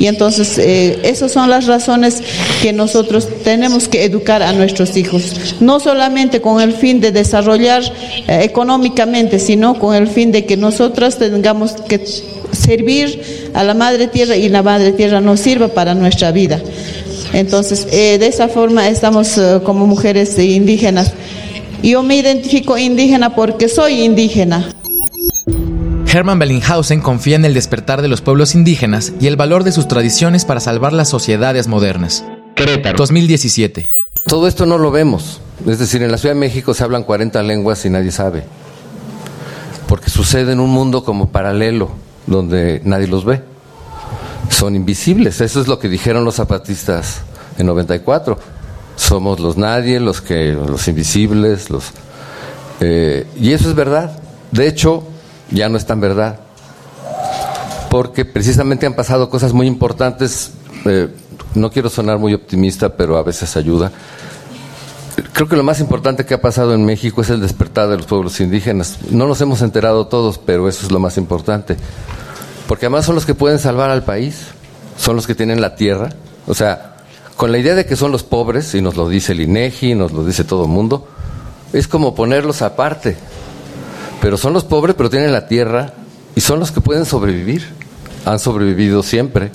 Y 0.00 0.08
entonces 0.08 0.58
eh, 0.58 0.98
esas 1.04 1.30
son 1.30 1.48
las 1.48 1.66
razones 1.68 2.20
que 2.60 2.72
nosotros 2.72 3.28
tenemos 3.44 3.86
que 3.86 4.02
educar 4.02 4.42
a 4.42 4.52
nuestros 4.52 4.96
hijos, 4.96 5.54
no 5.60 5.78
solamente 5.78 6.40
con 6.40 6.60
el 6.60 6.72
fin 6.72 7.00
de 7.00 7.12
desarrollar 7.12 7.84
eh, 8.26 8.40
económicamente, 8.42 9.38
sino 9.38 9.78
con 9.78 9.94
el 9.94 10.08
fin 10.08 10.32
de 10.32 10.46
que 10.46 10.56
nosotras 10.56 11.16
tengamos 11.16 11.74
que 11.74 12.04
servir 12.50 13.50
a 13.54 13.62
la 13.62 13.74
madre 13.74 14.08
tierra 14.08 14.34
y 14.34 14.48
la 14.48 14.64
madre 14.64 14.90
tierra 14.92 15.20
nos 15.20 15.38
sirva 15.38 15.68
para 15.68 15.94
nuestra 15.94 16.32
vida. 16.32 16.60
Entonces, 17.36 17.86
eh, 17.90 18.18
de 18.18 18.26
esa 18.26 18.48
forma 18.48 18.88
estamos 18.88 19.40
como 19.64 19.86
mujeres 19.86 20.38
indígenas 20.38 21.12
yo 21.82 22.02
me 22.02 22.16
identifico 22.16 22.76
indígena 22.78 23.34
porque 23.34 23.68
soy 23.68 24.02
indígena. 24.02 24.72
Hermann 26.12 26.38
Bellinghausen 26.38 27.00
confía 27.00 27.36
en 27.36 27.44
el 27.44 27.54
despertar 27.54 28.02
de 28.02 28.08
los 28.08 28.20
pueblos 28.20 28.54
indígenas 28.54 29.12
y 29.20 29.26
el 29.26 29.36
valor 29.36 29.64
de 29.64 29.72
sus 29.72 29.86
tradiciones 29.86 30.44
para 30.44 30.60
salvar 30.60 30.92
las 30.92 31.08
sociedades 31.08 31.68
modernas. 31.68 32.24
Querétaro. 32.54 32.96
2017. 32.96 33.88
Todo 34.26 34.48
esto 34.48 34.66
no 34.66 34.78
lo 34.78 34.90
vemos. 34.90 35.40
Es 35.66 35.78
decir, 35.78 36.02
en 36.02 36.10
la 36.10 36.18
Ciudad 36.18 36.34
de 36.34 36.40
México 36.40 36.74
se 36.74 36.84
hablan 36.84 37.04
40 37.04 37.42
lenguas 37.42 37.84
y 37.84 37.90
nadie 37.90 38.10
sabe. 38.10 38.44
Porque 39.86 40.10
sucede 40.10 40.52
en 40.52 40.60
un 40.60 40.70
mundo 40.70 41.04
como 41.04 41.28
paralelo, 41.28 41.90
donde 42.26 42.80
nadie 42.84 43.06
los 43.06 43.24
ve. 43.24 43.42
Son 44.58 44.74
invisibles. 44.74 45.40
Eso 45.40 45.60
es 45.60 45.68
lo 45.68 45.78
que 45.78 45.88
dijeron 45.88 46.24
los 46.24 46.36
zapatistas 46.36 47.20
en 47.58 47.66
94 47.66 48.38
somos 48.96 49.38
los 49.40 49.56
nadie, 49.56 50.00
los 50.00 50.20
que, 50.20 50.52
los 50.52 50.88
invisibles, 50.88 51.70
los 51.70 51.92
eh, 52.80 53.26
y 53.38 53.52
eso 53.52 53.68
es 53.68 53.74
verdad. 53.74 54.18
De 54.50 54.66
hecho, 54.66 55.04
ya 55.50 55.68
no 55.68 55.76
es 55.76 55.86
tan 55.86 56.00
verdad, 56.00 56.40
porque 57.90 58.24
precisamente 58.24 58.86
han 58.86 58.94
pasado 58.94 59.30
cosas 59.30 59.52
muy 59.52 59.66
importantes. 59.66 60.52
Eh, 60.86 61.08
no 61.54 61.70
quiero 61.70 61.88
sonar 61.88 62.18
muy 62.18 62.34
optimista, 62.34 62.96
pero 62.96 63.16
a 63.16 63.22
veces 63.22 63.56
ayuda. 63.56 63.92
Creo 65.32 65.48
que 65.48 65.56
lo 65.56 65.62
más 65.62 65.80
importante 65.80 66.26
que 66.26 66.34
ha 66.34 66.40
pasado 66.40 66.74
en 66.74 66.84
México 66.84 67.22
es 67.22 67.30
el 67.30 67.40
despertar 67.40 67.88
de 67.88 67.96
los 67.96 68.06
pueblos 68.06 68.40
indígenas. 68.40 68.98
No 69.10 69.26
nos 69.26 69.40
hemos 69.40 69.62
enterado 69.62 70.06
todos, 70.06 70.38
pero 70.38 70.68
eso 70.68 70.84
es 70.84 70.92
lo 70.92 70.98
más 70.98 71.16
importante. 71.16 71.76
Porque 72.66 72.86
además 72.86 73.06
son 73.06 73.14
los 73.14 73.26
que 73.26 73.34
pueden 73.34 73.58
salvar 73.58 73.90
al 73.90 74.04
país, 74.04 74.46
son 74.98 75.16
los 75.16 75.26
que 75.26 75.34
tienen 75.34 75.60
la 75.60 75.76
tierra. 75.76 76.10
O 76.46 76.54
sea, 76.54 76.96
con 77.36 77.52
la 77.52 77.58
idea 77.58 77.74
de 77.74 77.86
que 77.86 77.96
son 77.96 78.12
los 78.12 78.22
pobres, 78.22 78.74
y 78.74 78.82
nos 78.82 78.96
lo 78.96 79.08
dice 79.08 79.32
el 79.32 79.40
INEGI, 79.40 79.94
nos 79.94 80.12
lo 80.12 80.24
dice 80.24 80.44
todo 80.44 80.64
el 80.64 80.70
mundo, 80.70 81.06
es 81.72 81.86
como 81.86 82.14
ponerlos 82.14 82.62
aparte. 82.62 83.16
Pero 84.20 84.36
son 84.36 84.52
los 84.52 84.64
pobres, 84.64 84.96
pero 84.96 85.10
tienen 85.10 85.32
la 85.32 85.46
tierra 85.46 85.92
y 86.34 86.40
son 86.40 86.58
los 86.58 86.72
que 86.72 86.80
pueden 86.80 87.04
sobrevivir. 87.04 87.66
Han 88.24 88.38
sobrevivido 88.38 89.02
siempre, 89.02 89.50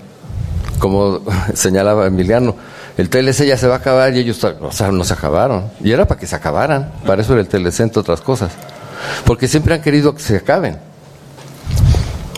como 0.80 1.22
señalaba 1.54 2.08
Emiliano. 2.08 2.56
El 2.98 3.10
TLC 3.10 3.46
ya 3.46 3.58
se 3.58 3.68
va 3.68 3.76
a 3.76 3.78
acabar 3.78 4.14
y 4.14 4.20
ellos 4.20 4.44
o 4.44 4.72
sea, 4.72 4.92
no 4.92 5.04
se 5.04 5.14
acabaron. 5.14 5.72
Y 5.84 5.92
era 5.92 6.08
para 6.08 6.20
que 6.20 6.28
se 6.28 6.36
acabaran. 6.36 6.92
Para 7.06 7.22
eso 7.22 7.34
era 7.34 7.42
el 7.42 7.48
TLC, 7.48 7.82
entre 7.82 8.02
otras 8.02 8.22
cosas. 8.22 8.52
Porque 9.26 9.48
siempre 9.48 9.74
han 9.74 9.82
querido 9.82 10.14
que 10.14 10.22
se 10.22 10.38
acaben. 10.38 10.78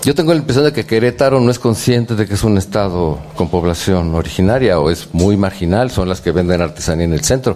Yo 0.05 0.13
tengo 0.13 0.33
la 0.33 0.39
impresión 0.39 0.65
de 0.65 0.73
que 0.73 0.85
Querétaro 0.85 1.39
no 1.39 1.49
es 1.49 1.59
consciente 1.59 2.15
de 2.15 2.27
que 2.27 2.33
es 2.33 2.43
un 2.43 2.57
estado 2.57 3.19
con 3.35 3.47
población 3.47 4.13
originaria 4.13 4.77
o 4.77 4.89
es 4.89 5.07
muy 5.13 5.37
marginal, 5.37 5.91
son 5.91 6.09
las 6.09 6.19
que 6.19 6.31
venden 6.31 6.61
artesanía 6.61 7.05
en 7.05 7.13
el 7.13 7.23
centro. 7.23 7.55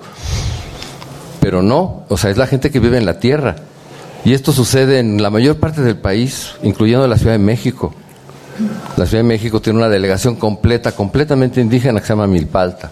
Pero 1.41 1.61
no, 1.61 2.05
o 2.07 2.15
sea, 2.15 2.31
es 2.31 2.37
la 2.37 2.47
gente 2.47 2.71
que 2.71 2.79
vive 2.79 2.97
en 2.97 3.05
la 3.05 3.19
tierra. 3.19 3.57
Y 4.23 4.33
esto 4.33 4.53
sucede 4.53 4.99
en 4.99 5.21
la 5.21 5.29
mayor 5.29 5.57
parte 5.57 5.81
del 5.81 5.97
país, 5.97 6.53
incluyendo 6.63 7.05
la 7.05 7.17
Ciudad 7.17 7.33
de 7.33 7.39
México. 7.39 7.93
La 8.95 9.05
Ciudad 9.05 9.23
de 9.23 9.27
México 9.27 9.59
tiene 9.59 9.79
una 9.79 9.89
delegación 9.89 10.37
completa, 10.37 10.93
completamente 10.93 11.59
indígena, 11.59 11.99
que 11.99 12.05
se 12.05 12.13
llama 12.13 12.27
Milpalta. 12.27 12.91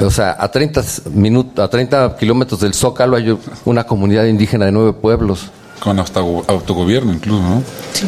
O 0.00 0.10
sea, 0.10 0.34
a 0.38 0.50
30, 0.50 0.82
minutos, 1.12 1.62
a 1.62 1.68
30 1.68 2.16
kilómetros 2.16 2.60
del 2.60 2.72
Zócalo 2.72 3.16
hay 3.16 3.36
una 3.66 3.84
comunidad 3.84 4.24
indígena 4.24 4.64
de 4.64 4.72
nueve 4.72 4.94
pueblos 4.94 5.50
con 5.80 5.98
hasta 5.98 6.20
autogobierno 6.20 7.12
incluso, 7.12 7.40
¿no? 7.40 7.62
Sí. 7.92 8.06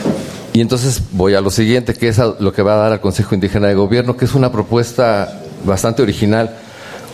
Y 0.52 0.60
entonces 0.60 1.00
voy 1.12 1.34
a 1.34 1.40
lo 1.40 1.50
siguiente, 1.50 1.94
que 1.94 2.08
es 2.08 2.18
lo 2.18 2.52
que 2.52 2.62
va 2.62 2.74
a 2.74 2.76
dar 2.76 2.92
al 2.92 3.00
Consejo 3.00 3.34
Indígena 3.34 3.68
de 3.68 3.74
Gobierno, 3.74 4.16
que 4.16 4.24
es 4.24 4.34
una 4.34 4.50
propuesta 4.50 5.40
bastante 5.64 6.02
original. 6.02 6.56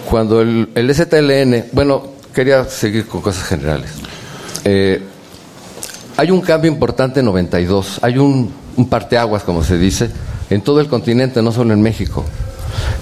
Cuando 0.08 0.40
el, 0.40 0.70
el 0.74 0.94
STLN, 0.94 1.66
bueno, 1.72 2.02
quería 2.34 2.64
seguir 2.64 3.06
con 3.06 3.20
cosas 3.20 3.44
generales. 3.44 3.90
Eh, 4.64 5.02
hay 6.16 6.30
un 6.30 6.40
cambio 6.40 6.70
importante 6.70 7.20
en 7.20 7.26
92, 7.26 7.98
hay 8.02 8.16
un 8.16 8.50
un 8.76 8.88
parteaguas, 8.88 9.42
como 9.42 9.64
se 9.64 9.78
dice, 9.78 10.10
en 10.50 10.60
todo 10.60 10.80
el 10.80 10.88
continente, 10.88 11.42
no 11.42 11.52
solo 11.52 11.72
en 11.72 11.82
México. 11.82 12.24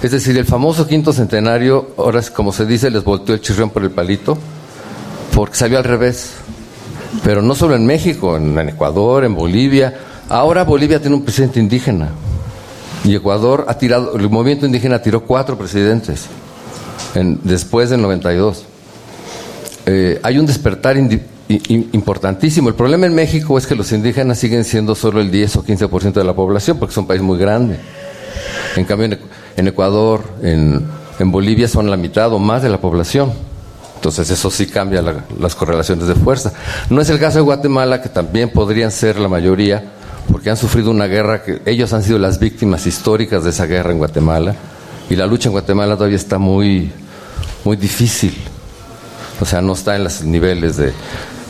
Es 0.01 0.11
decir, 0.11 0.37
el 0.37 0.45
famoso 0.45 0.87
quinto 0.87 1.13
centenario, 1.13 1.91
ahora 1.97 2.21
como 2.33 2.51
se 2.51 2.65
dice, 2.65 2.89
les 2.89 3.03
volteó 3.03 3.35
el 3.35 3.41
chirrión 3.41 3.69
por 3.69 3.83
el 3.83 3.91
palito, 3.91 4.37
porque 5.33 5.55
salió 5.55 5.77
al 5.77 5.83
revés. 5.83 6.31
Pero 7.23 7.41
no 7.41 7.55
solo 7.55 7.75
en 7.75 7.85
México, 7.85 8.37
en, 8.37 8.57
Ecuador, 8.69 9.23
en 9.23 9.35
Bolivia. 9.35 9.93
Ahora 10.29 10.63
Bolivia 10.63 10.99
tiene 10.99 11.15
un 11.15 11.23
presidente 11.23 11.59
indígena. 11.59 12.09
Y 13.03 13.15
Ecuador 13.15 13.65
ha 13.67 13.77
tirado, 13.77 14.15
el 14.15 14.29
movimiento 14.29 14.65
indígena 14.65 15.01
tiró 15.01 15.23
cuatro 15.23 15.57
presidentes 15.57 16.25
después 17.43 17.89
del 17.89 18.01
92. 18.01 18.65
Eh, 19.85 20.19
hay 20.23 20.39
un 20.39 20.45
despertar 20.45 20.97
importantísimo. 21.47 22.69
El 22.69 22.75
problema 22.75 23.05
en 23.05 23.13
México 23.13 23.57
es 23.57 23.67
que 23.67 23.75
los 23.75 23.91
indígenas 23.91 24.39
siguen 24.39 24.63
siendo 24.63 24.95
solo 24.95 25.21
el 25.21 25.29
10 25.29 25.57
o 25.57 25.63
15% 25.63 26.13
de 26.13 26.23
la 26.23 26.33
población 26.33 26.77
porque 26.79 26.91
es 26.91 26.97
un 26.97 27.07
país 27.07 27.21
muy 27.21 27.37
grande. 27.37 27.77
En 28.75 28.85
cambio, 28.85 29.17
en 29.55 29.67
Ecuador, 29.67 30.23
en, 30.41 30.85
Bolivia 31.31 31.67
son 31.67 31.89
la 31.89 31.97
mitad 31.97 32.33
o 32.33 32.39
más 32.39 32.61
de 32.61 32.69
la 32.69 32.81
población. 32.81 33.31
Entonces 34.05 34.29
eso 34.29 34.51
sí 34.51 34.67
cambia 34.67 35.01
las 35.01 35.55
correlaciones 35.55 36.07
de 36.07 36.13
fuerza. 36.13 36.53
No 36.91 37.01
es 37.01 37.09
el 37.09 37.17
caso 37.17 37.39
de 37.39 37.41
Guatemala, 37.41 38.03
que 38.03 38.09
también 38.09 38.51
podrían 38.51 38.91
ser 38.91 39.17
la 39.17 39.27
mayoría, 39.27 39.83
porque 40.31 40.51
han 40.51 40.57
sufrido 40.57 40.91
una 40.91 41.07
guerra 41.07 41.41
que 41.41 41.63
ellos 41.65 41.91
han 41.91 42.03
sido 42.03 42.19
las 42.19 42.37
víctimas 42.37 42.85
históricas 42.85 43.43
de 43.43 43.49
esa 43.49 43.65
guerra 43.65 43.91
en 43.91 43.97
Guatemala. 43.97 44.53
Y 45.09 45.15
la 45.15 45.25
lucha 45.25 45.49
en 45.49 45.53
Guatemala 45.53 45.95
todavía 45.95 46.17
está 46.17 46.37
muy, 46.37 46.91
muy 47.63 47.77
difícil. 47.77 48.37
O 49.41 49.45
sea, 49.45 49.59
no 49.63 49.73
está 49.73 49.95
en 49.95 50.03
los 50.03 50.23
niveles 50.23 50.77
de... 50.77 50.93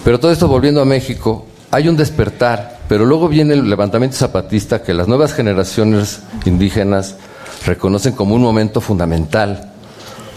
Pero 0.05 0.17
todo 0.17 0.31
esto 0.31 0.47
volviendo 0.47 0.79
a 0.79 0.85
México, 0.85 1.45
hay 1.71 1.89
un 1.89 1.97
despertar, 1.97 2.79
pero 2.87 3.05
luego 3.05 3.27
viene 3.27 3.53
el 3.55 3.69
levantamiento 3.69 4.15
zapatista 4.15 4.81
que 4.81 4.93
las 4.93 5.09
nuevas 5.09 5.33
generaciones 5.33 6.21
indígenas 6.45 7.17
reconocen 7.65 8.13
como 8.13 8.33
un 8.33 8.41
momento 8.41 8.79
fundamental, 8.79 9.73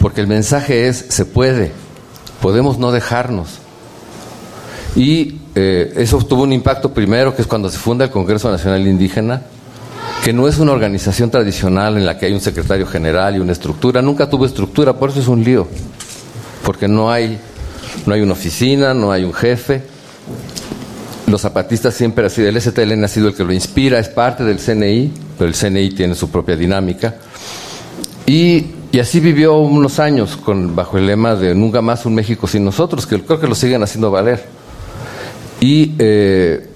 porque 0.01 0.19
el 0.19 0.27
mensaje 0.27 0.89
es, 0.89 1.05
se 1.07 1.23
puede, 1.23 1.71
podemos 2.41 2.77
no 2.77 2.91
dejarnos. 2.91 3.59
Y 4.95 5.39
eh, 5.55 5.93
eso 5.97 6.17
tuvo 6.19 6.43
un 6.43 6.53
impacto 6.53 6.93
primero, 6.93 7.35
que 7.35 7.41
es 7.41 7.47
cuando 7.47 7.69
se 7.69 7.77
funda 7.77 8.05
el 8.05 8.11
Congreso 8.11 8.49
Nacional 8.49 8.87
Indígena, 8.87 9.43
que 10.23 10.33
no 10.33 10.47
es 10.47 10.57
una 10.57 10.71
organización 10.71 11.29
tradicional 11.29 11.97
en 11.97 12.05
la 12.05 12.17
que 12.17 12.25
hay 12.25 12.33
un 12.33 12.41
secretario 12.41 12.85
general 12.87 13.35
y 13.35 13.39
una 13.39 13.51
estructura, 13.51 14.01
nunca 14.01 14.29
tuvo 14.29 14.45
estructura, 14.45 14.93
por 14.93 15.11
eso 15.11 15.19
es 15.19 15.27
un 15.27 15.43
lío, 15.43 15.67
porque 16.63 16.87
no 16.87 17.11
hay 17.11 17.39
no 18.05 18.13
hay 18.13 18.21
una 18.21 18.33
oficina, 18.33 18.93
no 18.93 19.11
hay 19.11 19.23
un 19.23 19.33
jefe. 19.33 19.83
Los 21.27 21.41
zapatistas 21.41 21.93
siempre 21.93 22.23
han 22.23 22.29
sido, 22.29 22.49
el 22.49 22.59
STLN 22.59 23.03
ha 23.03 23.07
sido 23.07 23.27
el 23.27 23.35
que 23.35 23.43
lo 23.43 23.53
inspira, 23.53 23.99
es 23.99 24.09
parte 24.09 24.43
del 24.43 24.57
CNI, 24.57 25.11
pero 25.37 25.49
el 25.49 25.55
CNI 25.55 25.91
tiene 25.91 26.15
su 26.15 26.29
propia 26.29 26.55
dinámica. 26.55 27.15
Y, 28.25 28.65
así 28.97 29.19
vivió 29.19 29.57
unos 29.57 29.99
años 29.99 30.39
bajo 30.47 30.97
el 30.97 31.05
lema 31.05 31.35
de 31.35 31.53
Nunca 31.53 31.81
más 31.81 32.07
un 32.07 32.15
México 32.15 32.47
sin 32.47 32.65
nosotros, 32.65 33.05
que 33.05 33.21
creo 33.21 33.39
que 33.39 33.45
lo 33.45 33.53
siguen 33.53 33.83
haciendo 33.83 34.09
valer. 34.09 34.43
Y 35.59 35.93
eh, 35.99 36.67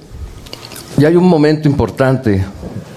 hay 0.99 1.15
un 1.15 1.27
momento 1.27 1.67
importante, 1.67 2.45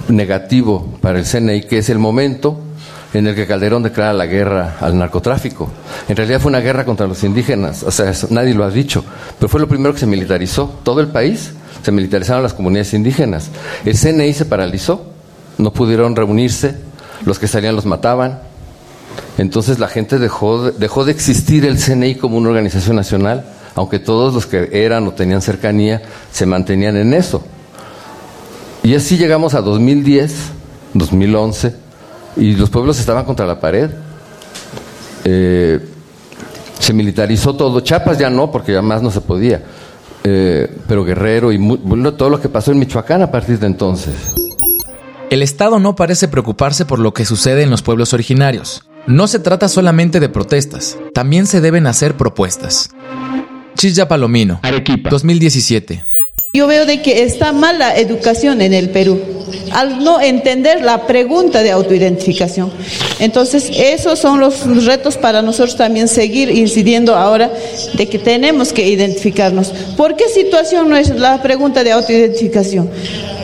negativo 0.09 0.99
para 1.01 1.19
el 1.19 1.25
CNI, 1.25 1.63
que 1.63 1.79
es 1.79 1.89
el 1.89 1.99
momento 1.99 2.61
en 3.15 3.27
el 3.27 3.35
que 3.35 3.47
Calderón 3.47 3.83
declara 3.83 4.13
la 4.13 4.27
guerra 4.27 4.77
al 4.81 4.99
narcotráfico. 4.99 5.71
En 6.09 6.17
realidad 6.17 6.41
fue 6.41 6.51
una 6.51 6.61
guerra 6.61 6.85
contra 6.85 7.07
los 7.07 7.25
indígenas, 7.25 7.83
o 7.83 7.91
sea, 7.91 8.13
nadie 8.31 8.55
lo 8.55 8.65
ha 8.65 8.71
dicho, 8.71 9.05
pero 9.39 9.49
fue 9.49 9.61
lo 9.61 9.69
primero 9.69 9.95
que 9.95 10.01
se 10.01 10.07
militarizó. 10.07 10.79
Todo 10.83 11.01
el 11.01 11.09
país 11.09 11.53
se 11.83 11.93
militarizaron 11.93 12.43
las 12.43 12.53
comunidades 12.53 12.93
indígenas. 12.95 13.51
El 13.85 13.97
CNI 13.97 14.33
se 14.35 14.45
paralizó, 14.45 15.07
no 15.59 15.73
pudieron 15.73 16.15
reunirse, 16.15 16.75
los 17.25 17.39
que 17.39 17.49
salían 17.49 17.75
los 17.75 17.87
mataban. 17.87 18.41
Entonces 19.39 19.79
la 19.79 19.89
gente 19.89 20.19
dejó, 20.19 20.71
dejó 20.71 21.05
de 21.05 21.13
existir 21.13 21.65
el 21.65 21.79
CNI 21.79 22.15
como 22.17 22.39
una 22.39 22.49
organización 22.49 22.97
nacional, 22.97 23.45
aunque 23.75 23.99
todos 23.99 24.33
los 24.35 24.47
que 24.47 24.71
eran 24.73 25.07
o 25.07 25.13
tenían 25.13 25.43
cercanía 25.43 26.02
se 26.33 26.47
mantenían 26.47 26.97
en 26.97 27.13
eso. 27.13 27.43
Y 28.83 28.95
así 28.95 29.19
llegamos 29.19 29.55
a 29.55 29.61
2010, 29.61 30.35
2011 30.95 31.75
y 32.37 32.55
los 32.55 32.71
pueblos 32.71 32.99
estaban 32.99 33.25
contra 33.25 33.47
la 33.47 33.61
pared. 33.61 33.91
Eh, 35.25 35.81
se 36.79 36.93
militarizó 36.93 37.57
todo. 37.57 37.81
Chiapas 37.81 38.19
ya 38.19 38.31
no, 38.31 38.50
porque 38.50 38.73
ya 38.73 38.83
más 38.83 39.02
no 39.02 39.11
se 39.11 39.21
podía. 39.21 39.63
Eh, 40.23 40.73
pero 40.87 41.05
Guerrero 41.05 41.52
y 41.52 41.59
todo 42.17 42.31
lo 42.31 42.41
que 42.41 42.49
pasó 42.49 42.73
en 42.73 42.79
Michoacán 42.79 43.23
a 43.23 43.31
partir 43.31 43.59
de 43.59 43.67
entonces. 43.67 44.15
El 45.31 45.43
Estado 45.43 45.81
no 45.81 45.97
parece 45.97 46.29
preocuparse 46.29 46.85
por 46.85 46.99
lo 47.00 47.13
que 47.13 47.25
sucede 47.25 47.63
en 47.63 47.71
los 47.71 47.83
pueblos 47.83 48.13
originarios. 48.13 48.85
No 49.06 49.28
se 49.28 49.38
trata 49.38 49.69
solamente 49.69 50.19
de 50.19 50.28
protestas, 50.28 50.99
también 51.14 51.47
se 51.47 51.60
deben 51.60 51.86
hacer 51.86 52.16
propuestas. 52.16 52.90
Chilla 53.76 54.08
Palomino, 54.08 54.58
Arequipa, 54.64 55.10
2017. 55.10 56.02
Yo 56.52 56.66
veo 56.66 56.86
de 56.86 57.02
que 57.02 57.23
está 57.23 57.52
mala 57.52 57.97
educación 57.97 58.60
en 58.62 58.75
el 58.75 58.90
Perú, 58.90 59.21
al 59.71 60.02
no 60.02 60.21
entender 60.21 60.82
la 60.82 61.06
pregunta 61.06 61.62
de 61.62 61.71
autoidentificación. 61.71 62.73
Entonces, 63.21 63.71
esos 63.76 64.19
son 64.19 64.40
los 64.40 64.84
retos 64.84 65.16
para 65.16 65.40
nosotros 65.40 65.76
también 65.76 66.08
seguir 66.08 66.50
incidiendo 66.50 67.14
ahora 67.14 67.52
de 67.95 68.08
que 68.08 68.19
tenemos 68.19 68.73
que 68.73 68.88
identificarnos. 68.88 69.69
¿Por 69.97 70.16
qué 70.16 70.28
situación 70.28 70.88
no 70.88 70.97
es 70.97 71.10
la 71.10 71.40
pregunta 71.42 71.84
de 71.84 71.92
autoidentificación? 71.92 72.90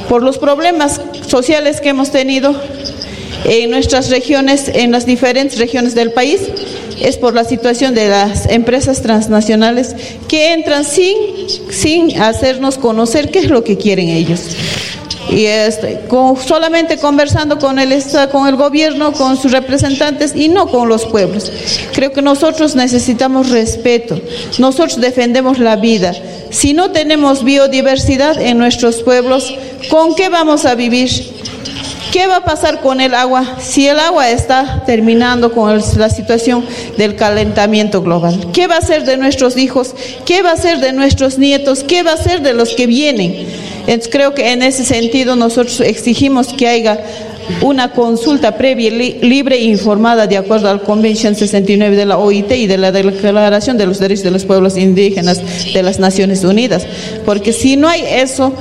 Por 0.08 0.24
los 0.24 0.38
problemas 0.38 1.00
sociales 1.28 1.80
que 1.80 1.90
hemos 1.90 2.10
tenido 2.10 2.52
en 3.44 3.70
nuestras 3.70 4.10
regiones, 4.10 4.68
en 4.68 4.92
las 4.92 5.06
diferentes 5.06 5.58
regiones 5.58 5.94
del 5.94 6.12
país, 6.12 6.40
es 7.00 7.16
por 7.16 7.34
la 7.34 7.44
situación 7.44 7.94
de 7.94 8.08
las 8.08 8.46
empresas 8.46 9.02
transnacionales 9.02 9.94
que 10.28 10.52
entran 10.52 10.84
sin, 10.84 11.16
sin 11.70 12.20
hacernos 12.20 12.78
conocer 12.78 13.30
qué 13.30 13.40
es 13.40 13.50
lo 13.50 13.64
que 13.64 13.76
quieren 13.76 14.08
ellos. 14.08 14.40
Y 15.30 15.46
solamente 16.46 16.98
conversando 16.98 17.58
con 17.58 17.78
el, 17.78 18.02
con 18.30 18.48
el 18.48 18.56
gobierno, 18.56 19.12
con 19.12 19.36
sus 19.36 19.52
representantes 19.52 20.34
y 20.34 20.48
no 20.48 20.66
con 20.66 20.88
los 20.88 21.06
pueblos. 21.06 21.50
Creo 21.94 22.12
que 22.12 22.20
nosotros 22.22 22.74
necesitamos 22.74 23.50
respeto, 23.50 24.20
nosotros 24.58 25.00
defendemos 25.00 25.58
la 25.58 25.76
vida. 25.76 26.12
Si 26.50 26.74
no 26.74 26.90
tenemos 26.90 27.44
biodiversidad 27.44 28.40
en 28.40 28.58
nuestros 28.58 29.02
pueblos, 29.02 29.54
¿con 29.88 30.14
qué 30.14 30.28
vamos 30.28 30.66
a 30.66 30.74
vivir? 30.74 31.10
¿Qué 32.12 32.26
va 32.26 32.36
a 32.36 32.44
pasar 32.44 32.82
con 32.82 33.00
el 33.00 33.14
agua 33.14 33.56
si 33.58 33.88
el 33.88 33.98
agua 33.98 34.28
está 34.28 34.82
terminando 34.84 35.50
con 35.50 35.82
la 35.96 36.10
situación 36.10 36.62
del 36.98 37.16
calentamiento 37.16 38.02
global? 38.02 38.48
¿Qué 38.52 38.66
va 38.66 38.76
a 38.76 38.82
ser 38.82 39.06
de 39.06 39.16
nuestros 39.16 39.56
hijos? 39.56 39.94
¿Qué 40.26 40.42
va 40.42 40.52
a 40.52 40.56
ser 40.58 40.80
de 40.80 40.92
nuestros 40.92 41.38
nietos? 41.38 41.82
¿Qué 41.82 42.02
va 42.02 42.12
a 42.12 42.18
ser 42.18 42.42
de 42.42 42.52
los 42.52 42.74
que 42.74 42.86
vienen? 42.86 43.46
Entonces, 43.86 44.10
creo 44.12 44.34
que 44.34 44.52
en 44.52 44.62
ese 44.62 44.84
sentido 44.84 45.36
nosotros 45.36 45.80
exigimos 45.80 46.48
que 46.48 46.68
haya 46.68 47.00
una 47.62 47.92
consulta 47.92 48.58
previa, 48.58 48.90
libre 48.90 49.56
e 49.56 49.64
informada 49.64 50.26
de 50.26 50.36
acuerdo 50.36 50.68
al 50.68 50.82
Convention 50.82 51.34
69 51.34 51.96
de 51.96 52.04
la 52.04 52.18
OIT 52.18 52.52
y 52.52 52.66
de 52.66 52.76
la 52.76 52.92
Declaración 52.92 53.78
de 53.78 53.86
los 53.86 53.98
Derechos 53.98 54.24
de 54.24 54.30
los 54.30 54.44
Pueblos 54.44 54.76
Indígenas 54.76 55.40
de 55.72 55.82
las 55.82 55.98
Naciones 55.98 56.44
Unidas. 56.44 56.86
Porque 57.24 57.54
si 57.54 57.76
no 57.76 57.88
hay 57.88 58.04
eso, 58.06 58.52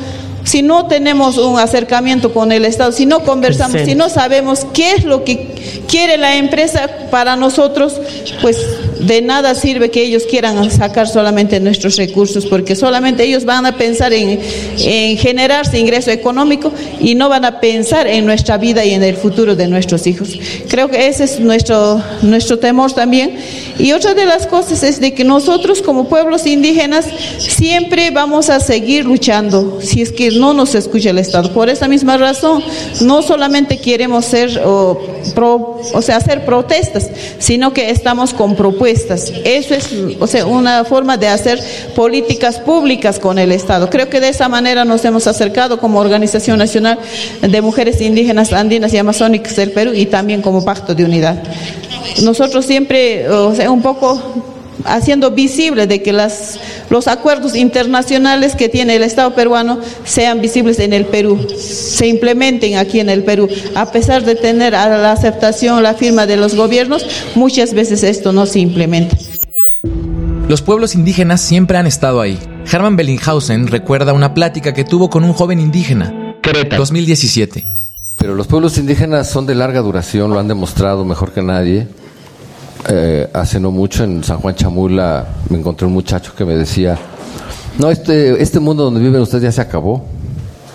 si 0.43 0.61
no 0.61 0.87
tenemos 0.87 1.37
un 1.37 1.59
acercamiento 1.59 2.33
con 2.33 2.51
el 2.51 2.65
Estado, 2.65 2.91
si 2.91 3.05
no 3.05 3.21
conversamos, 3.21 3.81
si 3.81 3.95
no 3.95 4.09
sabemos 4.09 4.65
qué 4.73 4.93
es 4.93 5.03
lo 5.03 5.23
que 5.23 5.83
quiere 5.87 6.17
la 6.17 6.35
empresa 6.35 6.89
para 7.09 7.35
nosotros, 7.35 7.99
pues 8.41 8.57
de 9.01 9.21
nada 9.21 9.55
sirve 9.55 9.89
que 9.89 10.03
ellos 10.03 10.23
quieran 10.29 10.69
sacar 10.71 11.07
solamente 11.07 11.59
nuestros 11.59 11.97
recursos, 11.97 12.45
porque 12.45 12.75
solamente 12.75 13.23
ellos 13.23 13.45
van 13.45 13.65
a 13.65 13.77
pensar 13.77 14.13
en, 14.13 14.39
en 14.79 15.17
generarse 15.17 15.79
ingreso 15.79 16.11
económico 16.11 16.71
y 16.99 17.15
no 17.15 17.29
van 17.29 17.45
a 17.45 17.59
pensar 17.59 18.07
en 18.07 18.25
nuestra 18.25 18.57
vida 18.57 18.85
y 18.85 18.91
en 18.91 19.03
el 19.03 19.15
futuro 19.15 19.55
de 19.55 19.67
nuestros 19.67 20.05
hijos. 20.07 20.37
Creo 20.67 20.89
que 20.89 21.07
ese 21.07 21.23
es 21.23 21.39
nuestro, 21.39 22.01
nuestro 22.21 22.59
temor 22.59 22.91
también. 22.91 23.35
Y 23.79 23.93
otra 23.93 24.13
de 24.13 24.25
las 24.25 24.47
cosas 24.47 24.83
es 24.83 24.99
de 24.99 25.13
que 25.13 25.23
nosotros 25.23 25.81
como 25.81 26.07
pueblos 26.07 26.45
indígenas 26.45 27.05
siempre 27.39 28.11
vamos 28.11 28.49
a 28.49 28.59
seguir 28.59 29.05
luchando 29.05 29.79
si 29.81 30.01
es 30.01 30.11
que 30.11 30.31
no 30.31 30.53
nos 30.53 30.75
escucha 30.75 31.09
el 31.09 31.17
Estado. 31.17 31.53
Por 31.53 31.69
esa 31.69 31.87
misma 31.87 32.17
razón, 32.17 32.63
no 33.01 33.21
solamente 33.21 33.77
queremos 33.77 34.31
o, 34.63 35.81
hacer 36.13 36.45
protestas, 36.45 37.09
sino 37.39 37.73
que 37.73 37.89
estamos 37.89 38.33
con 38.33 38.55
propuestas. 38.55 38.90
Eso 39.43 39.73
es 39.73 39.89
o 40.19 40.27
sea, 40.27 40.45
una 40.45 40.83
forma 40.83 41.17
de 41.17 41.27
hacer 41.27 41.59
políticas 41.95 42.59
públicas 42.59 43.19
con 43.19 43.39
el 43.39 43.51
Estado. 43.51 43.89
Creo 43.89 44.09
que 44.09 44.19
de 44.19 44.29
esa 44.29 44.49
manera 44.49 44.85
nos 44.85 45.03
hemos 45.05 45.27
acercado 45.27 45.79
como 45.79 45.99
Organización 45.99 46.59
Nacional 46.59 46.99
de 47.41 47.61
Mujeres 47.61 48.01
Indígenas 48.01 48.53
Andinas 48.53 48.93
y 48.93 48.97
Amazónicas 48.97 49.55
del 49.55 49.71
Perú 49.71 49.91
y 49.93 50.05
también 50.05 50.41
como 50.41 50.63
Pacto 50.63 50.93
de 50.93 51.05
Unidad. 51.05 51.41
Nosotros 52.23 52.65
siempre, 52.65 53.29
o 53.29 53.55
sea, 53.55 53.71
un 53.71 53.81
poco 53.81 54.21
haciendo 54.85 55.31
visible 55.31 55.87
de 55.87 56.01
que 56.01 56.13
las, 56.13 56.59
los 56.89 57.07
acuerdos 57.07 57.55
internacionales 57.55 58.55
que 58.55 58.69
tiene 58.69 58.95
el 58.95 59.03
Estado 59.03 59.33
peruano 59.35 59.79
sean 60.03 60.41
visibles 60.41 60.79
en 60.79 60.93
el 60.93 61.05
Perú, 61.05 61.47
se 61.57 62.07
implementen 62.07 62.77
aquí 62.77 62.99
en 62.99 63.09
el 63.09 63.23
Perú. 63.23 63.47
A 63.75 63.91
pesar 63.91 64.23
de 64.23 64.35
tener 64.35 64.73
la 64.73 65.11
aceptación, 65.11 65.83
la 65.83 65.93
firma 65.93 66.25
de 66.25 66.37
los 66.37 66.55
gobiernos, 66.55 67.05
muchas 67.35 67.73
veces 67.73 68.03
esto 68.03 68.31
no 68.31 68.45
se 68.45 68.59
implementa. 68.59 69.17
Los 70.47 70.61
pueblos 70.61 70.95
indígenas 70.95 71.39
siempre 71.39 71.77
han 71.77 71.87
estado 71.87 72.19
ahí. 72.19 72.37
Hermann 72.69 72.97
Bellinghausen 72.97 73.67
recuerda 73.67 74.13
una 74.13 74.33
plática 74.33 74.73
que 74.73 74.83
tuvo 74.83 75.09
con 75.09 75.23
un 75.23 75.33
joven 75.33 75.59
indígena. 75.59 76.35
2017. 76.75 77.65
Pero 78.17 78.35
los 78.35 78.47
pueblos 78.47 78.77
indígenas 78.77 79.29
son 79.29 79.45
de 79.45 79.55
larga 79.55 79.79
duración, 79.79 80.31
lo 80.31 80.39
han 80.39 80.47
demostrado 80.47 81.05
mejor 81.05 81.31
que 81.31 81.41
nadie. 81.41 81.87
Eh, 82.89 83.29
hace 83.33 83.59
no 83.59 83.71
mucho 83.71 84.03
en 84.03 84.23
San 84.23 84.39
Juan 84.39 84.55
Chamula 84.55 85.27
me 85.49 85.59
encontré 85.59 85.85
un 85.85 85.93
muchacho 85.93 86.33
que 86.35 86.43
me 86.45 86.55
decía, 86.55 86.97
no, 87.77 87.91
este, 87.91 88.41
este 88.41 88.59
mundo 88.59 88.83
donde 88.83 88.99
viven 88.99 89.21
ustedes 89.21 89.43
ya 89.43 89.51
se 89.51 89.61
acabó. 89.61 90.05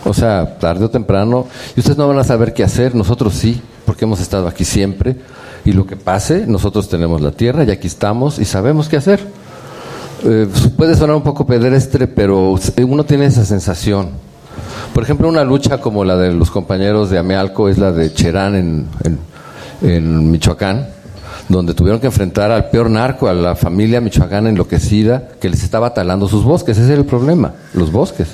O 0.05 0.15
sea, 0.15 0.57
tarde 0.59 0.85
o 0.85 0.91
temprano, 0.91 1.47
y 1.75 1.81
ustedes 1.81 1.99
no 1.99 2.07
van 2.07 2.19
a 2.19 2.23
saber 2.23 2.55
qué 2.55 2.63
hacer, 2.63 2.95
nosotros 2.95 3.35
sí, 3.35 3.61
porque 3.85 4.05
hemos 4.05 4.21
estado 4.21 4.47
aquí 4.47 4.65
siempre, 4.65 5.17
y 5.65 5.73
lo 5.73 5.85
que 5.85 5.97
pase, 5.97 6.47
nosotros 6.47 6.89
tenemos 6.89 7.21
la 7.21 7.33
tierra 7.33 7.65
y 7.65 7.73
aquí 7.73 7.89
estamos 7.89 8.39
y 8.39 8.45
sabemos 8.45 8.89
qué 8.89 8.99
hacer. 8.99 9.19
Eh, 10.25 10.47
puede 10.77 10.95
sonar 10.95 11.17
un 11.17 11.23
poco 11.23 11.45
pedestre, 11.45 12.07
pero 12.07 12.55
uno 12.87 13.05
tiene 13.05 13.27
esa 13.27 13.45
sensación. 13.45 14.11
Por 14.95 15.03
ejemplo, 15.03 15.29
una 15.29 15.43
lucha 15.43 15.79
como 15.79 16.05
la 16.05 16.17
de 16.17 16.33
los 16.33 16.53
compañeros 16.53 17.11
de 17.11 17.19
Amealco 17.19 17.69
es 17.69 17.77
la 17.77 17.91
de 17.91 18.15
Cherán 18.15 18.55
en, 18.55 18.87
en 19.83 20.31
Michoacán, 20.31 20.87
donde 21.49 21.75
tuvieron 21.75 22.01
que 22.01 22.07
enfrentar 22.07 22.51
al 22.51 22.71
peor 22.71 22.91
narco, 22.91 23.29
a 23.29 23.35
la 23.35 23.55
familia 23.55 24.01
michoacana 24.01 24.49
enloquecida 24.49 25.29
que 25.41 25.49
les 25.49 25.63
estaba 25.63 25.95
talando 25.95 26.29
sus 26.29 26.45
bosques. 26.45 26.77
Ese 26.77 26.93
es 26.93 26.99
el 26.99 27.05
problema, 27.05 27.55
los 27.75 27.93
bosques. 27.93 28.29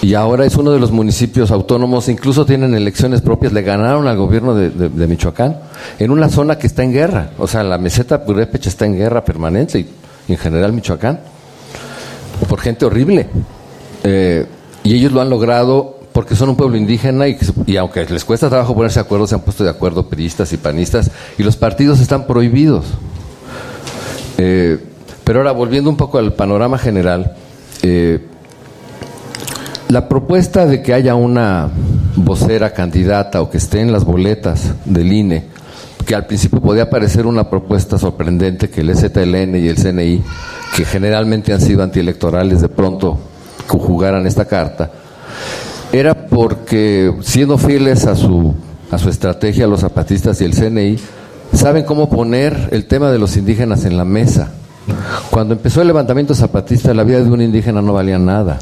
Y 0.00 0.14
ahora 0.14 0.46
es 0.46 0.54
uno 0.56 0.70
de 0.70 0.78
los 0.78 0.92
municipios 0.92 1.50
autónomos, 1.50 2.08
incluso 2.08 2.46
tienen 2.46 2.74
elecciones 2.74 3.20
propias, 3.20 3.52
le 3.52 3.62
ganaron 3.62 4.06
al 4.06 4.16
gobierno 4.16 4.54
de, 4.54 5.06
Michoacán, 5.06 5.58
en 5.98 6.10
una 6.12 6.28
zona 6.28 6.56
que 6.56 6.68
está 6.68 6.84
en 6.84 6.92
guerra. 6.92 7.30
O 7.36 7.48
sea, 7.48 7.64
la 7.64 7.78
meseta 7.78 8.24
Purépecha 8.24 8.68
está 8.68 8.86
en 8.86 8.96
guerra 8.96 9.24
permanente 9.24 9.80
y, 9.80 9.88
en 10.28 10.36
general 10.36 10.72
Michoacán, 10.72 11.18
por 12.48 12.60
gente 12.60 12.86
horrible. 12.86 13.26
Eh, 14.04 14.46
y 14.84 14.94
ellos 14.94 15.12
lo 15.12 15.20
han 15.20 15.30
logrado 15.30 15.97
porque 16.18 16.34
son 16.34 16.48
un 16.48 16.56
pueblo 16.56 16.76
indígena 16.76 17.28
y, 17.28 17.76
aunque 17.76 18.04
les 18.06 18.24
cuesta 18.24 18.48
trabajo 18.48 18.74
ponerse 18.74 18.98
de 18.98 19.04
acuerdo, 19.04 19.28
se 19.28 19.36
han 19.36 19.40
puesto 19.40 19.62
de 19.62 19.70
acuerdo 19.70 20.08
periodistas 20.08 20.52
y 20.52 20.56
panistas 20.56 21.12
y 21.38 21.44
los 21.44 21.56
partidos 21.56 22.00
están 22.00 22.26
prohibidos. 22.26 22.86
Eh, 24.36 24.78
pero 25.22 25.38
ahora, 25.38 25.52
volviendo 25.52 25.88
un 25.88 25.96
poco 25.96 26.18
al 26.18 26.32
panorama 26.32 26.76
general, 26.76 27.36
eh, 27.84 28.26
la 29.90 30.08
propuesta 30.08 30.66
de 30.66 30.82
que 30.82 30.92
haya 30.92 31.14
una 31.14 31.68
vocera 32.16 32.72
candidata 32.72 33.40
o 33.40 33.48
que 33.48 33.58
esté 33.58 33.80
en 33.80 33.92
las 33.92 34.04
boletas 34.04 34.72
del 34.86 35.12
INE, 35.12 35.44
que 36.04 36.16
al 36.16 36.26
principio 36.26 36.60
podía 36.60 36.90
parecer 36.90 37.26
una 37.26 37.48
propuesta 37.48 37.96
sorprendente 37.96 38.70
que 38.70 38.80
el 38.80 38.90
EZLN 38.90 39.54
y 39.54 39.68
el 39.68 39.76
CNI, 39.76 40.24
que 40.74 40.84
generalmente 40.84 41.52
han 41.52 41.60
sido 41.60 41.84
antielectorales, 41.84 42.60
de 42.60 42.68
pronto 42.68 43.20
jugaran 43.68 44.26
esta 44.26 44.46
carta, 44.46 44.90
era 45.92 46.28
porque 46.28 47.14
siendo 47.22 47.58
fieles 47.58 48.06
a 48.06 48.14
su, 48.14 48.54
a 48.90 48.98
su 48.98 49.08
estrategia 49.08 49.66
los 49.66 49.80
zapatistas 49.80 50.40
y 50.40 50.44
el 50.44 50.54
CNI, 50.54 50.98
saben 51.52 51.84
cómo 51.84 52.10
poner 52.10 52.68
el 52.72 52.86
tema 52.86 53.10
de 53.10 53.18
los 53.18 53.36
indígenas 53.36 53.84
en 53.84 53.96
la 53.96 54.04
mesa. 54.04 54.52
Cuando 55.30 55.54
empezó 55.54 55.80
el 55.80 55.86
levantamiento 55.86 56.34
zapatista, 56.34 56.94
la 56.94 57.04
vida 57.04 57.20
de 57.20 57.30
un 57.30 57.40
indígena 57.40 57.82
no 57.82 57.92
valía 57.92 58.18
nada. 58.18 58.58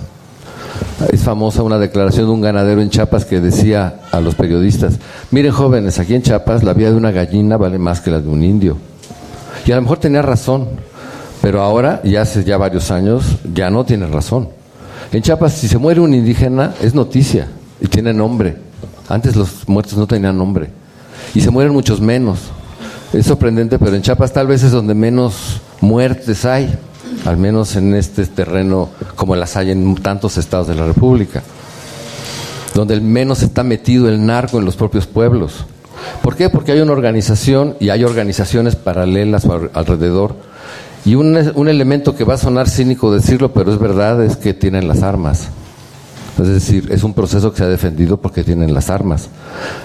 Es 1.13 1.23
famosa 1.23 1.63
una 1.63 1.79
declaración 1.79 2.27
de 2.27 2.33
un 2.33 2.41
ganadero 2.41 2.81
en 2.81 2.91
Chiapas 2.91 3.25
que 3.25 3.41
decía 3.41 4.01
a 4.11 4.21
los 4.21 4.35
periodistas, 4.35 4.95
miren 5.31 5.53
jóvenes, 5.53 5.99
aquí 5.99 6.15
en 6.15 6.23
Chiapas 6.23 6.63
la 6.63 6.75
vida 6.75 6.91
de 6.91 6.97
una 6.97 7.11
gallina 7.11 7.57
vale 7.57 7.79
más 7.79 8.01
que 8.01 8.11
la 8.11 8.21
de 8.21 8.29
un 8.29 8.43
indio. 8.43 8.77
Y 9.67 9.73
a 9.73 9.77
lo 9.77 9.83
mejor 9.83 9.99
tenía 9.99 10.23
razón, 10.23 10.69
pero 11.43 11.63
ahora, 11.63 12.01
ya 12.05 12.23
hace 12.23 12.45
ya 12.45 12.57
varios 12.57 12.91
años, 12.91 13.25
ya 13.53 13.71
no 13.71 13.85
tiene 13.85 14.07
razón. 14.07 14.49
En 15.13 15.23
Chiapas, 15.23 15.55
si 15.55 15.69
se 15.69 15.79
muere 15.79 16.01
un 16.01 16.15
indígena, 16.15 16.75
es 16.81 16.95
noticia 16.95 17.49
y 17.81 17.87
tiene 17.87 18.13
nombre. 18.13 18.57
Antes 19.09 19.37
los 19.37 19.69
muertos 19.69 19.97
no 19.97 20.07
tenían 20.07 20.37
nombre. 20.37 20.71
Y 21.35 21.41
se 21.41 21.51
mueren 21.51 21.73
muchos 21.73 22.01
menos. 22.01 22.39
Es 23.13 23.27
sorprendente, 23.27 23.79
pero 23.79 23.95
en 23.95 24.03
Chiapas 24.03 24.33
tal 24.33 24.47
vez 24.49 24.63
es 24.63 24.73
donde 24.73 24.95
menos 24.95 25.61
muertes 25.81 26.45
hay, 26.45 26.77
al 27.25 27.37
menos 27.37 27.77
en 27.77 27.95
este 27.95 28.27
terreno 28.27 28.89
como 29.15 29.37
las 29.37 29.57
hay 29.57 29.71
en 29.71 29.95
tantos 29.97 30.39
estados 30.39 30.67
de 30.67 30.75
la 30.75 30.87
República, 30.87 31.43
donde 32.75 33.01
menos 33.01 33.43
está 33.43 33.63
metido 33.63 34.09
el 34.09 34.25
narco 34.27 34.59
en 34.59 34.65
los 34.65 34.77
propios 34.77 35.07
pueblos. 35.07 35.67
¿Por 36.23 36.35
qué? 36.35 36.51
Porque 36.51 36.73
hay 36.73 36.81
una 36.81 36.93
organización 36.93 37.77
y 37.79 37.91
hay 37.91 38.05
organizaciones 38.05 38.75
paralelas 38.75 39.47
alrededor 39.73 40.35
y 41.07 41.15
un, 41.15 41.53
un, 41.55 41.69
elemento 41.69 42.17
que 42.17 42.25
va 42.25 42.35
a 42.35 42.39
sonar 42.39 42.69
cínico 42.69 43.15
decirlo, 43.15 43.53
pero 43.53 43.73
es 43.73 43.79
verdad, 43.79 44.23
es 44.25 44.37
que 44.37 44.53
tienen 44.53 44.89
las 44.89 45.05
armas. 45.05 45.49
Es 46.39 46.49
decir, 46.49 46.89
es 46.91 47.05
un 47.05 47.15
proceso 47.15 47.53
que 47.53 47.59
se 47.59 47.65
ha 47.65 47.69
defendido 47.69 48.17
porque 48.17 48.43
tienen 48.43 48.75
las 48.75 48.91
armas. 48.91 49.29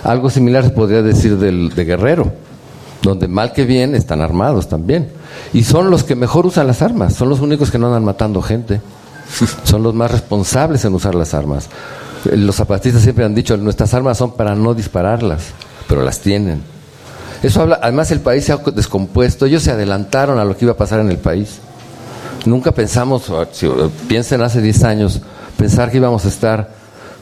Algo 0.03 0.31
similar 0.31 0.63
se 0.63 0.71
podría 0.71 1.03
decir 1.03 1.37
del, 1.37 1.69
de 1.75 1.85
Guerrero, 1.85 2.33
donde 3.03 3.27
mal 3.27 3.53
que 3.53 3.65
bien 3.65 3.93
están 3.93 4.19
armados 4.19 4.67
también. 4.67 5.09
Y 5.53 5.63
son 5.63 5.91
los 5.91 6.03
que 6.03 6.15
mejor 6.15 6.47
usan 6.47 6.65
las 6.65 6.81
armas, 6.81 7.13
son 7.13 7.29
los 7.29 7.39
únicos 7.39 7.69
que 7.69 7.77
no 7.77 7.87
andan 7.87 8.03
matando 8.03 8.41
gente. 8.41 8.81
Son 9.63 9.81
los 9.81 9.93
más 9.93 10.11
responsables 10.11 10.83
en 10.83 10.93
usar 10.93 11.15
las 11.15 11.33
armas. 11.33 11.69
Los 12.33 12.57
zapatistas 12.57 13.01
siempre 13.01 13.23
han 13.23 13.33
dicho, 13.33 13.55
nuestras 13.55 13.93
armas 13.93 14.17
son 14.17 14.33
para 14.33 14.55
no 14.55 14.73
dispararlas, 14.73 15.53
pero 15.87 16.03
las 16.03 16.19
tienen. 16.19 16.61
Eso 17.43 17.61
habla, 17.61 17.79
además 17.81 18.11
el 18.11 18.19
país 18.19 18.45
se 18.45 18.53
ha 18.53 18.57
descompuesto, 18.57 19.45
ellos 19.45 19.63
se 19.63 19.71
adelantaron 19.71 20.37
a 20.37 20.45
lo 20.45 20.55
que 20.55 20.65
iba 20.65 20.73
a 20.73 20.77
pasar 20.77 20.99
en 20.99 21.09
el 21.09 21.17
país. 21.17 21.59
Nunca 22.45 22.71
pensamos, 22.71 23.31
piensen 24.07 24.41
hace 24.41 24.61
10 24.61 24.83
años, 24.83 25.21
pensar 25.57 25.89
que 25.89 25.97
íbamos 25.97 26.25
a 26.25 26.27
estar 26.27 26.69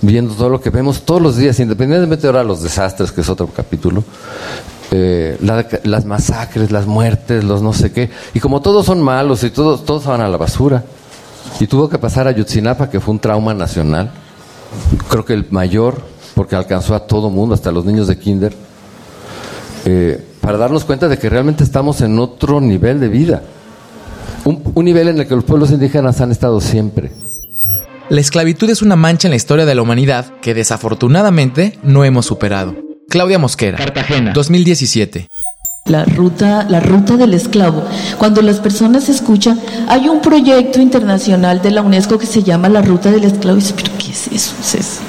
viendo 0.01 0.33
todo 0.33 0.49
lo 0.49 0.61
que 0.61 0.69
vemos 0.69 1.01
todos 1.01 1.21
los 1.21 1.37
días, 1.37 1.59
independientemente 1.59 2.23
de 2.23 2.27
ahora 2.29 2.43
los 2.43 2.61
desastres, 2.61 3.11
que 3.11 3.21
es 3.21 3.29
otro 3.29 3.47
capítulo, 3.47 4.03
eh, 4.91 5.37
las 5.83 6.05
masacres, 6.05 6.71
las 6.71 6.85
muertes, 6.85 7.43
los 7.43 7.61
no 7.61 7.73
sé 7.73 7.91
qué, 7.91 8.09
y 8.33 8.39
como 8.39 8.61
todos 8.61 8.85
son 8.85 9.01
malos 9.01 9.43
y 9.43 9.51
todos, 9.51 9.85
todos 9.85 10.05
van 10.05 10.21
a 10.21 10.27
la 10.27 10.37
basura. 10.37 10.83
Y 11.59 11.67
tuvo 11.67 11.89
que 11.89 11.97
pasar 11.97 12.27
a 12.27 12.31
Yutzinapa, 12.31 12.89
que 12.89 12.99
fue 12.99 13.13
un 13.13 13.19
trauma 13.19 13.53
nacional, 13.53 14.11
creo 15.09 15.25
que 15.25 15.33
el 15.33 15.47
mayor, 15.49 16.01
porque 16.35 16.55
alcanzó 16.55 16.93
a 16.93 17.07
todo 17.07 17.29
mundo, 17.29 17.55
hasta 17.55 17.71
los 17.71 17.85
niños 17.85 18.07
de 18.07 18.17
kinder 18.17 18.68
eh, 19.89 20.23
para 20.39 20.57
darnos 20.57 20.85
cuenta 20.85 21.07
de 21.07 21.17
que 21.17 21.29
realmente 21.29 21.63
estamos 21.63 22.01
en 22.01 22.19
otro 22.19 22.61
nivel 22.61 22.99
de 22.99 23.07
vida. 23.07 23.41
Un, 24.45 24.61
un 24.75 24.85
nivel 24.85 25.07
en 25.07 25.19
el 25.19 25.27
que 25.27 25.35
los 25.35 25.43
pueblos 25.43 25.71
indígenas 25.71 26.21
han 26.21 26.31
estado 26.31 26.61
siempre. 26.61 27.11
La 28.09 28.21
esclavitud 28.21 28.69
es 28.69 28.81
una 28.81 28.95
mancha 28.95 29.27
en 29.27 29.31
la 29.31 29.35
historia 29.35 29.65
de 29.65 29.75
la 29.75 29.81
humanidad 29.81 30.27
que 30.41 30.53
desafortunadamente 30.53 31.79
no 31.83 32.05
hemos 32.05 32.27
superado. 32.27 32.75
Claudia 33.09 33.39
Mosquera, 33.39 33.77
Cartagena, 33.77 34.33
2017. 34.33 35.27
La 35.85 36.05
ruta, 36.05 36.67
la 36.69 36.79
ruta 36.79 37.17
del 37.17 37.33
esclavo. 37.33 37.83
Cuando 38.19 38.43
las 38.43 38.59
personas 38.59 39.09
escuchan, 39.09 39.59
hay 39.87 40.07
un 40.07 40.21
proyecto 40.21 40.79
internacional 40.79 41.63
de 41.63 41.71
la 41.71 41.81
UNESCO 41.81 42.19
que 42.19 42.27
se 42.27 42.43
llama 42.43 42.69
la 42.69 42.83
ruta 42.83 43.09
del 43.09 43.23
esclavo 43.23 43.57
y 43.57 43.61
dicen, 43.61 43.77
pero 43.77 43.97
¿qué 43.97 44.11
es 44.11 44.27
eso? 44.27 44.53
Eso 44.77 45.01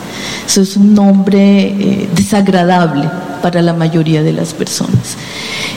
es 0.59 0.77
un 0.77 0.95
nombre 0.95 1.67
eh, 1.69 2.09
desagradable 2.15 3.09
para 3.43 3.63
la 3.63 3.73
mayoría 3.73 4.23
de 4.23 4.33
las 4.33 4.53
personas. 4.53 5.17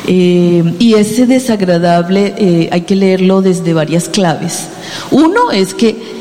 Eh, 0.08 0.76
y 0.80 0.96
ese 0.96 1.26
desagradable 1.26 2.34
eh, 2.38 2.70
hay 2.72 2.82
que 2.82 2.96
leerlo 2.96 3.42
desde 3.42 3.74
varias 3.74 4.10
claves. 4.10 4.68
Uno 5.12 5.52
es 5.52 5.74
que 5.74 6.14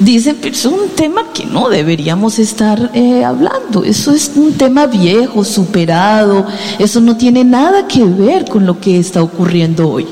dicen, 0.00 0.38
pero 0.40 0.54
es 0.54 0.64
un 0.64 0.88
tema 0.94 1.32
que 1.32 1.44
no 1.44 1.68
deberíamos 1.68 2.38
estar 2.38 2.90
hablando, 3.24 3.84
eso 3.84 4.12
es 4.12 4.32
un 4.34 4.54
tema 4.54 4.86
viejo, 4.86 5.44
superado, 5.44 6.46
eso 6.78 7.00
no 7.00 7.16
tiene 7.16 7.44
nada 7.44 7.86
que 7.86 8.04
ver 8.04 8.46
con 8.46 8.64
lo 8.64 8.80
que 8.80 8.98
está 8.98 9.22
ocurriendo 9.22 9.90
hoy. 9.90 10.06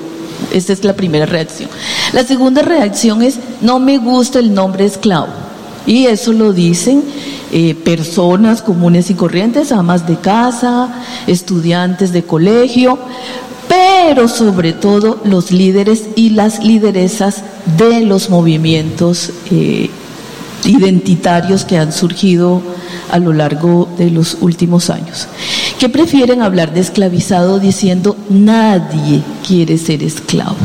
Esa 0.52 0.72
es 0.72 0.84
la 0.84 0.94
primera 0.94 1.26
reacción. 1.26 1.70
La 2.12 2.24
segunda 2.24 2.62
reacción 2.62 3.22
es, 3.22 3.38
no 3.60 3.78
me 3.78 3.98
gusta 3.98 4.38
el 4.38 4.52
nombre 4.54 4.84
esclavo. 4.84 5.28
Y 5.86 6.04
eso 6.04 6.34
lo 6.34 6.52
dicen 6.52 7.02
eh, 7.50 7.74
personas 7.74 8.62
comunes 8.62 9.10
y 9.10 9.14
corrientes, 9.14 9.72
amas 9.72 10.06
de 10.06 10.16
casa, 10.16 11.02
estudiantes 11.26 12.12
de 12.12 12.22
colegio, 12.22 12.98
pero 13.68 14.28
sobre 14.28 14.72
todo 14.72 15.20
los 15.24 15.50
líderes 15.50 16.08
y 16.14 16.30
las 16.30 16.62
lideresas 16.62 17.42
de 17.78 18.02
los 18.02 18.30
movimientos 18.30 19.30
eh, 19.50 19.90
identitarios 20.64 21.64
que 21.64 21.78
han 21.78 21.92
surgido 21.92 22.62
a 23.10 23.18
lo 23.18 23.32
largo 23.32 23.88
de 23.96 24.10
los 24.10 24.38
últimos 24.40 24.90
años. 24.90 25.26
que 25.78 25.88
prefieren 25.88 26.42
hablar 26.42 26.74
de 26.74 26.80
esclavizado 26.80 27.60
diciendo 27.60 28.16
nadie 28.28 29.22
quiere 29.46 29.78
ser 29.78 30.02
esclavo. 30.02 30.56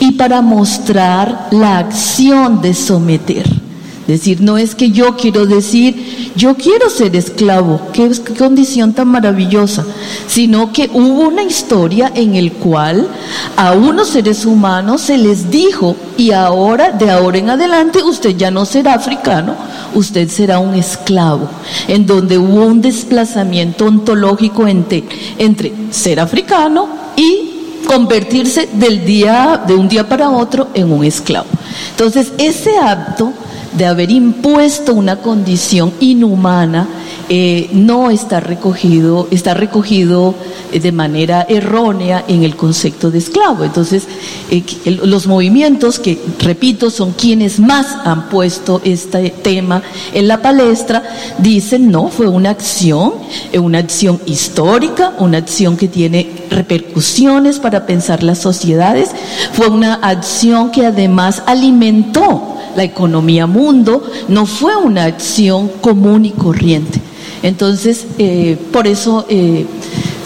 Y 0.00 0.12
para 0.12 0.42
mostrar 0.42 1.48
la 1.52 1.78
acción 1.78 2.60
de 2.60 2.74
someter. 2.74 3.65
Decir, 4.06 4.40
no 4.40 4.56
es 4.56 4.76
que 4.76 4.92
yo 4.92 5.16
quiero 5.16 5.46
decir, 5.46 6.32
yo 6.36 6.54
quiero 6.54 6.88
ser 6.90 7.16
esclavo, 7.16 7.80
qué, 7.92 8.08
condición 8.38 8.92
tan 8.92 9.08
maravillosa, 9.08 9.84
sino 10.28 10.72
que 10.72 10.88
hubo 10.92 11.26
una 11.26 11.42
historia 11.42 12.12
en 12.14 12.36
el 12.36 12.52
cual 12.52 13.08
a 13.56 13.72
unos 13.72 14.10
seres 14.10 14.46
humanos 14.46 15.00
se 15.00 15.18
les 15.18 15.50
dijo, 15.50 15.96
y 16.16 16.30
ahora, 16.30 16.92
de 16.92 17.10
ahora 17.10 17.38
en 17.38 17.50
adelante, 17.50 18.00
usted 18.04 18.36
ya 18.36 18.52
no 18.52 18.64
será 18.64 18.94
africano, 18.94 19.56
usted 19.92 20.28
será 20.28 20.60
un 20.60 20.74
esclavo, 20.74 21.48
en 21.88 22.06
donde 22.06 22.38
hubo 22.38 22.64
un 22.64 22.80
desplazamiento 22.80 23.86
ontológico 23.86 24.68
entre, 24.68 25.02
entre 25.36 25.72
ser 25.90 26.20
africano 26.20 26.88
y 27.16 27.82
convertirse 27.88 28.68
del 28.72 29.04
día, 29.04 29.60
de 29.66 29.74
un 29.74 29.88
día 29.88 30.08
para 30.08 30.30
otro 30.30 30.68
en 30.74 30.92
un 30.92 31.04
esclavo. 31.04 31.46
Entonces, 31.90 32.32
ese 32.38 32.78
acto 32.78 33.32
de 33.76 33.86
haber 33.86 34.10
impuesto 34.10 34.94
una 34.94 35.16
condición 35.16 35.92
inhumana 36.00 36.88
eh, 37.28 37.70
no 37.72 38.10
está 38.12 38.38
recogido, 38.38 39.26
está 39.32 39.52
recogido 39.52 40.36
eh, 40.70 40.78
de 40.78 40.92
manera 40.92 41.44
errónea 41.48 42.24
en 42.28 42.44
el 42.44 42.54
concepto 42.54 43.10
de 43.10 43.18
esclavo. 43.18 43.64
Entonces, 43.64 44.04
eh, 44.48 44.62
los 45.02 45.26
movimientos 45.26 45.98
que, 45.98 46.20
repito, 46.38 46.88
son 46.88 47.14
quienes 47.14 47.58
más 47.58 47.96
han 48.04 48.28
puesto 48.28 48.80
este 48.84 49.30
tema 49.30 49.82
en 50.14 50.28
la 50.28 50.40
palestra, 50.40 51.02
dicen, 51.38 51.90
no, 51.90 52.08
fue 52.08 52.28
una 52.28 52.50
acción, 52.50 53.14
una 53.60 53.78
acción 53.78 54.20
histórica, 54.26 55.14
una 55.18 55.38
acción 55.38 55.76
que 55.76 55.88
tiene 55.88 56.30
repercusiones 56.48 57.58
para 57.58 57.86
pensar 57.86 58.22
las 58.22 58.38
sociedades, 58.38 59.10
fue 59.52 59.68
una 59.68 59.94
acción 59.94 60.70
que 60.70 60.86
además 60.86 61.42
alimentó 61.46 62.55
la 62.76 62.84
economía 62.84 63.46
mundo, 63.46 64.02
no 64.28 64.46
fue 64.46 64.76
una 64.76 65.04
acción 65.04 65.68
común 65.80 66.24
y 66.24 66.30
corriente. 66.30 67.00
Entonces, 67.42 68.06
eh, 68.18 68.56
por 68.72 68.86
eso 68.86 69.26
eh, 69.28 69.66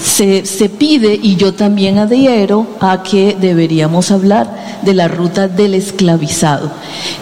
se, 0.03 0.69
pide, 0.69 1.19
y 1.21 1.37
yo 1.37 1.53
también 1.55 1.99
adhiero, 1.99 2.67
a 2.81 3.03
que 3.03 3.37
deberíamos 3.39 4.11
hablar 4.11 4.81
de 4.83 4.95
la 4.95 5.09
ruta 5.09 5.49
del 5.49 5.75
esclavizado. 5.75 6.71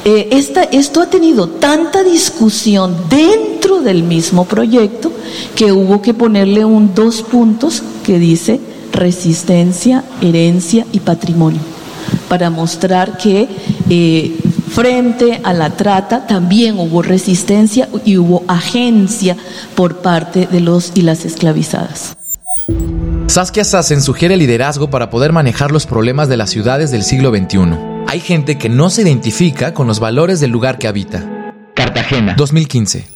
Eh, 0.05 0.29
esto 0.31 1.01
ha 1.01 1.07
tenido 1.07 1.49
tanta 1.49 2.03
discusión 2.03 2.97
dentro 3.09 3.81
del 3.81 4.03
mismo 4.03 4.45
proyecto 4.45 5.11
que 5.57 5.73
hubo 5.73 6.01
que 6.03 6.15
ponerle 6.15 6.65
un 6.65 6.95
dos 6.95 7.23
puntos 7.23 7.83
que 8.05 8.19
dice 8.19 8.61
resistencia, 8.93 10.05
herencia 10.21 10.87
y 10.93 11.01
patrimonio, 11.01 11.61
para 12.29 12.51
mostrar 12.51 13.19
que 13.19 13.49
Frente 14.69 15.41
a 15.45 15.53
la 15.53 15.71
trata 15.71 16.27
también 16.27 16.79
hubo 16.79 17.03
resistencia 17.03 17.89
y 18.05 18.17
hubo 18.19 18.45
agencia 18.49 19.37
por 19.75 19.99
parte 19.99 20.47
de 20.47 20.61
los 20.61 20.93
y 20.95 21.03
las 21.03 21.25
esclavizadas. 21.25 22.17
Saskia 23.27 23.65
Sassen 23.65 24.01
sugiere 24.01 24.37
liderazgo 24.37 24.91
para 24.91 25.11
poder 25.11 25.33
manejar 25.33 25.71
los 25.71 25.87
problemas 25.87 26.29
de 26.29 26.37
las 26.37 26.51
ciudades 26.51 26.91
del 26.91 27.03
siglo 27.03 27.31
XXI. 27.31 27.59
Hay 28.07 28.21
gente 28.21 28.57
que 28.59 28.69
no 28.69 28.91
se 28.91 29.03
identifica 29.03 29.75
con 29.75 29.87
los 29.87 30.01
valores 30.01 30.41
del 30.41 30.51
lugar 30.51 30.79
que 30.79 30.89
habita. 30.89 31.53
Cartagena, 31.75 32.35
2015. 32.37 33.07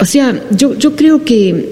O 0.00 0.04
sea, 0.04 0.40
yo, 0.50 0.74
yo 0.74 0.94
creo 0.94 1.24
que, 1.24 1.68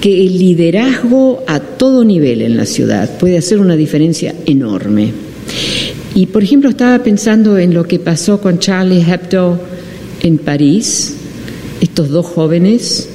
que 0.00 0.26
el 0.26 0.38
liderazgo 0.38 1.42
a 1.46 1.60
todo 1.60 2.04
nivel 2.04 2.42
en 2.42 2.56
la 2.56 2.66
ciudad 2.66 3.16
puede 3.18 3.38
hacer 3.38 3.60
una 3.60 3.76
diferencia 3.76 4.34
enorme. 4.46 5.23
Y 6.14 6.26
por 6.26 6.44
ejemplo 6.44 6.70
estaba 6.70 7.02
pensando 7.02 7.58
en 7.58 7.74
lo 7.74 7.84
que 7.84 7.98
pasó 7.98 8.40
con 8.40 8.60
Charlie 8.60 9.02
Hebdo 9.02 9.60
en 10.22 10.38
París, 10.38 11.16
estos 11.80 12.08
dos 12.08 12.24
jóvenes 12.26 13.08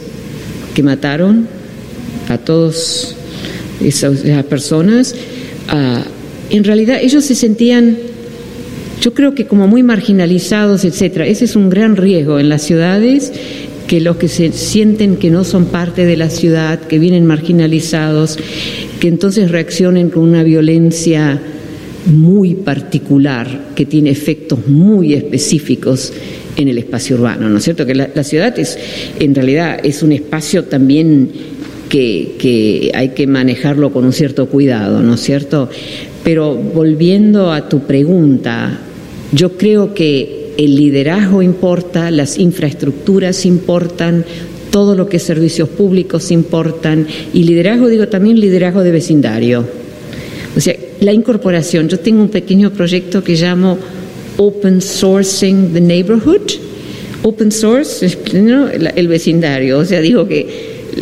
que 0.73 0.83
mataron 0.83 1.47
a 2.27 2.37
todas 2.37 3.15
esas, 3.81 4.21
personas. 4.45 5.15
Ah, 5.69 6.03
en 6.49 6.63
realidad 6.65 6.99
ellos 7.01 7.23
se 7.23 7.35
sentían, 7.35 7.97
yo 9.01 9.13
creo 9.13 9.33
que 9.33 9.47
como 9.47 9.65
muy 9.65 9.81
marginalizados, 9.81 10.83
etcétera. 10.83 11.25
Ese 11.25 11.45
es 11.45 11.55
un 11.55 11.69
gran 11.69 11.95
riesgo 11.95 12.37
en 12.37 12.49
las 12.49 12.63
ciudades 12.63 13.31
que 13.87 14.01
los 14.01 14.17
que 14.17 14.27
se 14.27 14.51
sienten 14.51 15.15
que 15.15 15.31
no 15.31 15.45
son 15.45 15.65
parte 15.65 16.05
de 16.05 16.17
la 16.17 16.29
ciudad, 16.29 16.81
que 16.81 16.99
vienen 16.99 17.25
marginalizados, 17.25 18.37
que 18.99 19.07
entonces 19.07 19.49
reaccionen 19.51 20.09
con 20.09 20.23
una 20.23 20.43
violencia 20.43 21.41
muy 22.05 22.55
particular 22.55 23.69
que 23.75 23.85
tiene 23.85 24.09
efectos 24.09 24.67
muy 24.67 25.13
específicos 25.13 26.13
en 26.55 26.67
el 26.67 26.77
espacio 26.77 27.15
urbano, 27.15 27.49
¿no 27.49 27.57
es 27.57 27.63
cierto? 27.63 27.85
Que 27.85 27.95
la, 27.95 28.23
ciudad 28.23 28.57
es, 28.59 28.77
en 29.19 29.33
realidad, 29.33 29.79
es 29.83 30.03
un 30.03 30.11
espacio 30.11 30.65
también 30.65 31.29
que, 31.89 32.91
hay 32.93 33.09
que 33.09 33.27
manejarlo 33.27 33.91
con 33.91 34.05
un 34.05 34.13
cierto 34.13 34.47
cuidado, 34.47 35.01
¿no 35.01 35.15
es 35.15 35.21
cierto? 35.21 35.69
Pero 36.23 36.55
volviendo 36.55 37.51
a 37.51 37.69
tu 37.69 37.81
pregunta, 37.81 38.79
yo 39.31 39.57
creo 39.57 39.93
que 39.93 40.53
el 40.57 40.75
liderazgo 40.75 41.41
importa, 41.41 42.11
las 42.11 42.37
infraestructuras 42.37 43.45
importan, 43.45 44.25
todo 44.69 44.95
lo 44.95 45.07
que 45.07 45.17
es 45.17 45.23
servicios 45.23 45.69
públicos 45.69 46.29
importan, 46.31 47.07
y 47.33 47.43
liderazgo, 47.43 47.87
digo 47.87 48.07
también 48.07 48.39
liderazgo 48.39 48.83
de 48.83 48.91
vecindario. 48.91 49.65
O 50.55 50.59
sea, 50.59 50.75
la 51.01 51.13
incorporación. 51.13 51.87
Yo 51.87 51.99
tengo 51.99 52.21
un 52.21 52.29
pequeño 52.29 52.71
proyecto 52.71 53.23
que 53.23 53.35
llamo 53.35 53.77
Open 54.37 54.81
Sourcing 54.81 55.73
the 55.73 55.81
Neighborhood. 55.81 56.51
Open 57.23 57.51
Source, 57.51 58.17
el 58.95 59.07
vecindario. 59.07 59.79
O 59.79 59.85
sea, 59.85 59.99
digo 59.99 60.27
que 60.27 60.47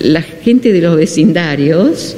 la 0.04 0.22
gente 0.22 0.74
de 0.74 0.82
los 0.82 0.96
vecindarios 0.96 2.16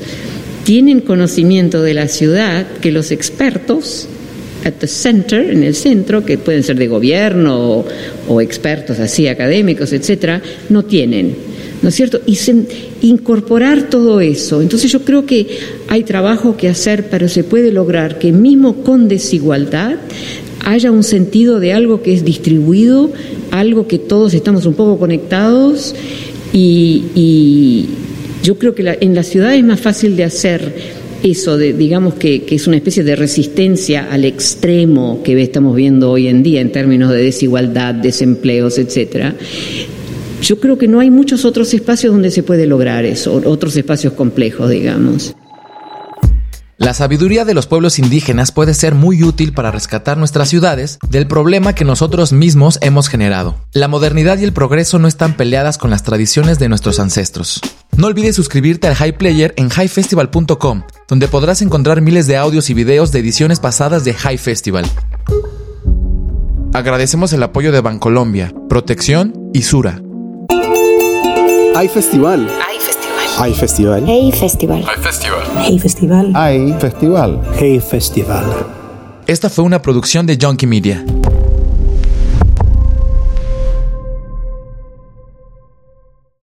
tienen 0.63 1.01
conocimiento 1.01 1.81
de 1.81 1.93
la 1.93 2.07
ciudad 2.07 2.65
que 2.81 2.91
los 2.91 3.11
expertos 3.11 4.07
at 4.65 4.73
the 4.79 4.87
center, 4.87 5.49
en 5.49 5.63
el 5.63 5.75
centro, 5.75 6.25
que 6.25 6.37
pueden 6.37 6.63
ser 6.63 6.75
de 6.75 6.87
gobierno 6.87 7.57
o, 7.59 7.85
o 8.27 8.41
expertos 8.41 8.99
así 8.99 9.27
académicos, 9.27 9.93
etcétera, 9.93 10.41
no 10.69 10.83
tienen. 10.83 11.48
¿No 11.81 11.89
es 11.89 11.95
cierto? 11.95 12.19
Y 12.25 12.37
incorporar 13.01 13.89
todo 13.89 14.21
eso. 14.21 14.61
Entonces 14.61 14.91
yo 14.91 15.01
creo 15.01 15.25
que 15.25 15.47
hay 15.87 16.03
trabajo 16.03 16.57
que 16.57 16.67
hacer, 16.67 17.09
pero 17.09 17.29
se 17.29 17.43
puede 17.43 17.71
lograr 17.71 18.19
que 18.19 18.31
mismo 18.31 18.83
con 18.83 19.07
desigualdad 19.07 19.97
haya 20.65 20.91
un 20.91 21.03
sentido 21.03 21.59
de 21.59 21.73
algo 21.73 22.01
que 22.01 22.13
es 22.13 22.25
distribuido, 22.25 23.11
algo 23.51 23.87
que 23.87 23.97
todos 23.97 24.33
estamos 24.33 24.65
un 24.65 24.73
poco 24.73 24.99
conectados 24.99 25.95
y, 26.53 27.87
yo 28.41 28.57
creo 28.57 28.73
que 28.73 28.97
en 29.01 29.15
la 29.15 29.23
ciudad 29.23 29.53
es 29.53 29.63
más 29.65 29.81
fácil 29.81 30.15
de 30.15 30.23
hacer 30.23 30.73
eso, 31.23 31.57
de, 31.57 31.73
digamos 31.73 32.13
que, 32.13 32.43
que, 32.43 32.55
es 32.55 32.67
una 32.67 32.77
especie 32.77 33.03
de 33.03 33.17
resistencia 33.17 34.07
al 34.09 34.23
extremo 34.23 35.19
que 35.25 35.39
estamos 35.41 35.75
viendo 35.75 36.09
hoy 36.09 36.27
en 36.27 36.41
día 36.41 36.61
en 36.61 36.71
términos 36.71 37.11
de 37.11 37.21
desigualdad, 37.21 37.93
desempleos, 37.93 38.77
etcétera. 38.77 39.35
Yo 40.41 40.59
creo 40.59 40.77
que 40.77 40.87
no 40.87 40.99
hay 40.99 41.11
muchos 41.11 41.45
otros 41.45 41.73
espacios 41.73 42.13
donde 42.13 42.31
se 42.31 42.43
puede 42.43 42.65
lograr 42.65 43.05
eso, 43.05 43.41
otros 43.45 43.75
espacios 43.75 44.13
complejos, 44.13 44.69
digamos. 44.69 45.35
La 46.79 46.93
sabiduría 46.93 47.43
de 47.43 47.53
los 47.53 47.67
pueblos 47.67 47.99
indígenas 47.99 48.53
puede 48.53 48.73
ser 48.73 48.95
muy 48.95 49.21
útil 49.21 49.51
para 49.51 49.69
rescatar 49.69 50.17
nuestras 50.17 50.47
ciudades 50.47 50.97
del 51.09 51.27
problema 51.27 51.75
que 51.75 51.83
nosotros 51.83 52.31
mismos 52.31 52.79
hemos 52.81 53.09
generado. 53.09 53.57
La 53.73 53.89
modernidad 53.89 54.37
y 54.39 54.45
el 54.45 54.53
progreso 54.53 54.97
no 54.97 55.09
están 55.09 55.35
peleadas 55.35 55.77
con 55.77 55.89
las 55.89 56.03
tradiciones 56.03 56.57
de 56.57 56.69
nuestros 56.69 57.01
ancestros. 57.01 57.59
No 57.97 58.07
olvides 58.07 58.37
suscribirte 58.37 58.87
al 58.87 58.95
High 58.95 59.17
Player 59.17 59.53
en 59.57 59.67
highfestival.com, 59.67 60.83
donde 61.09 61.27
podrás 61.27 61.61
encontrar 61.61 61.99
miles 61.99 62.27
de 62.27 62.37
audios 62.37 62.69
y 62.69 62.73
videos 62.73 63.11
de 63.11 63.19
ediciones 63.19 63.59
pasadas 63.59 64.05
de 64.05 64.13
High 64.13 64.37
Festival. 64.37 64.85
Agradecemos 66.71 67.33
el 67.33 67.43
apoyo 67.43 67.73
de 67.73 67.81
Bancolombia, 67.81 68.53
Protección 68.69 69.33
y 69.53 69.63
Sura. 69.63 70.01
Hay 71.75 71.87
festival. 71.87 72.49
Hay 72.67 72.79
festival. 72.79 73.27
Hay 73.37 73.53
festival. 73.53 74.03
Hey 74.07 74.31
festival. 74.31 74.83
Hay 74.87 74.97
festival. 74.97 75.43
Hey 75.57 75.79
festival. 75.79 76.31
Hay 76.35 76.73
festival. 76.79 77.41
Hey 77.57 77.79
festival. 77.79 78.45
Esta 79.27 79.49
fue 79.49 79.63
una 79.63 79.81
producción 79.81 80.25
de 80.25 80.37
Junkie 80.41 80.67
Media. 80.67 81.03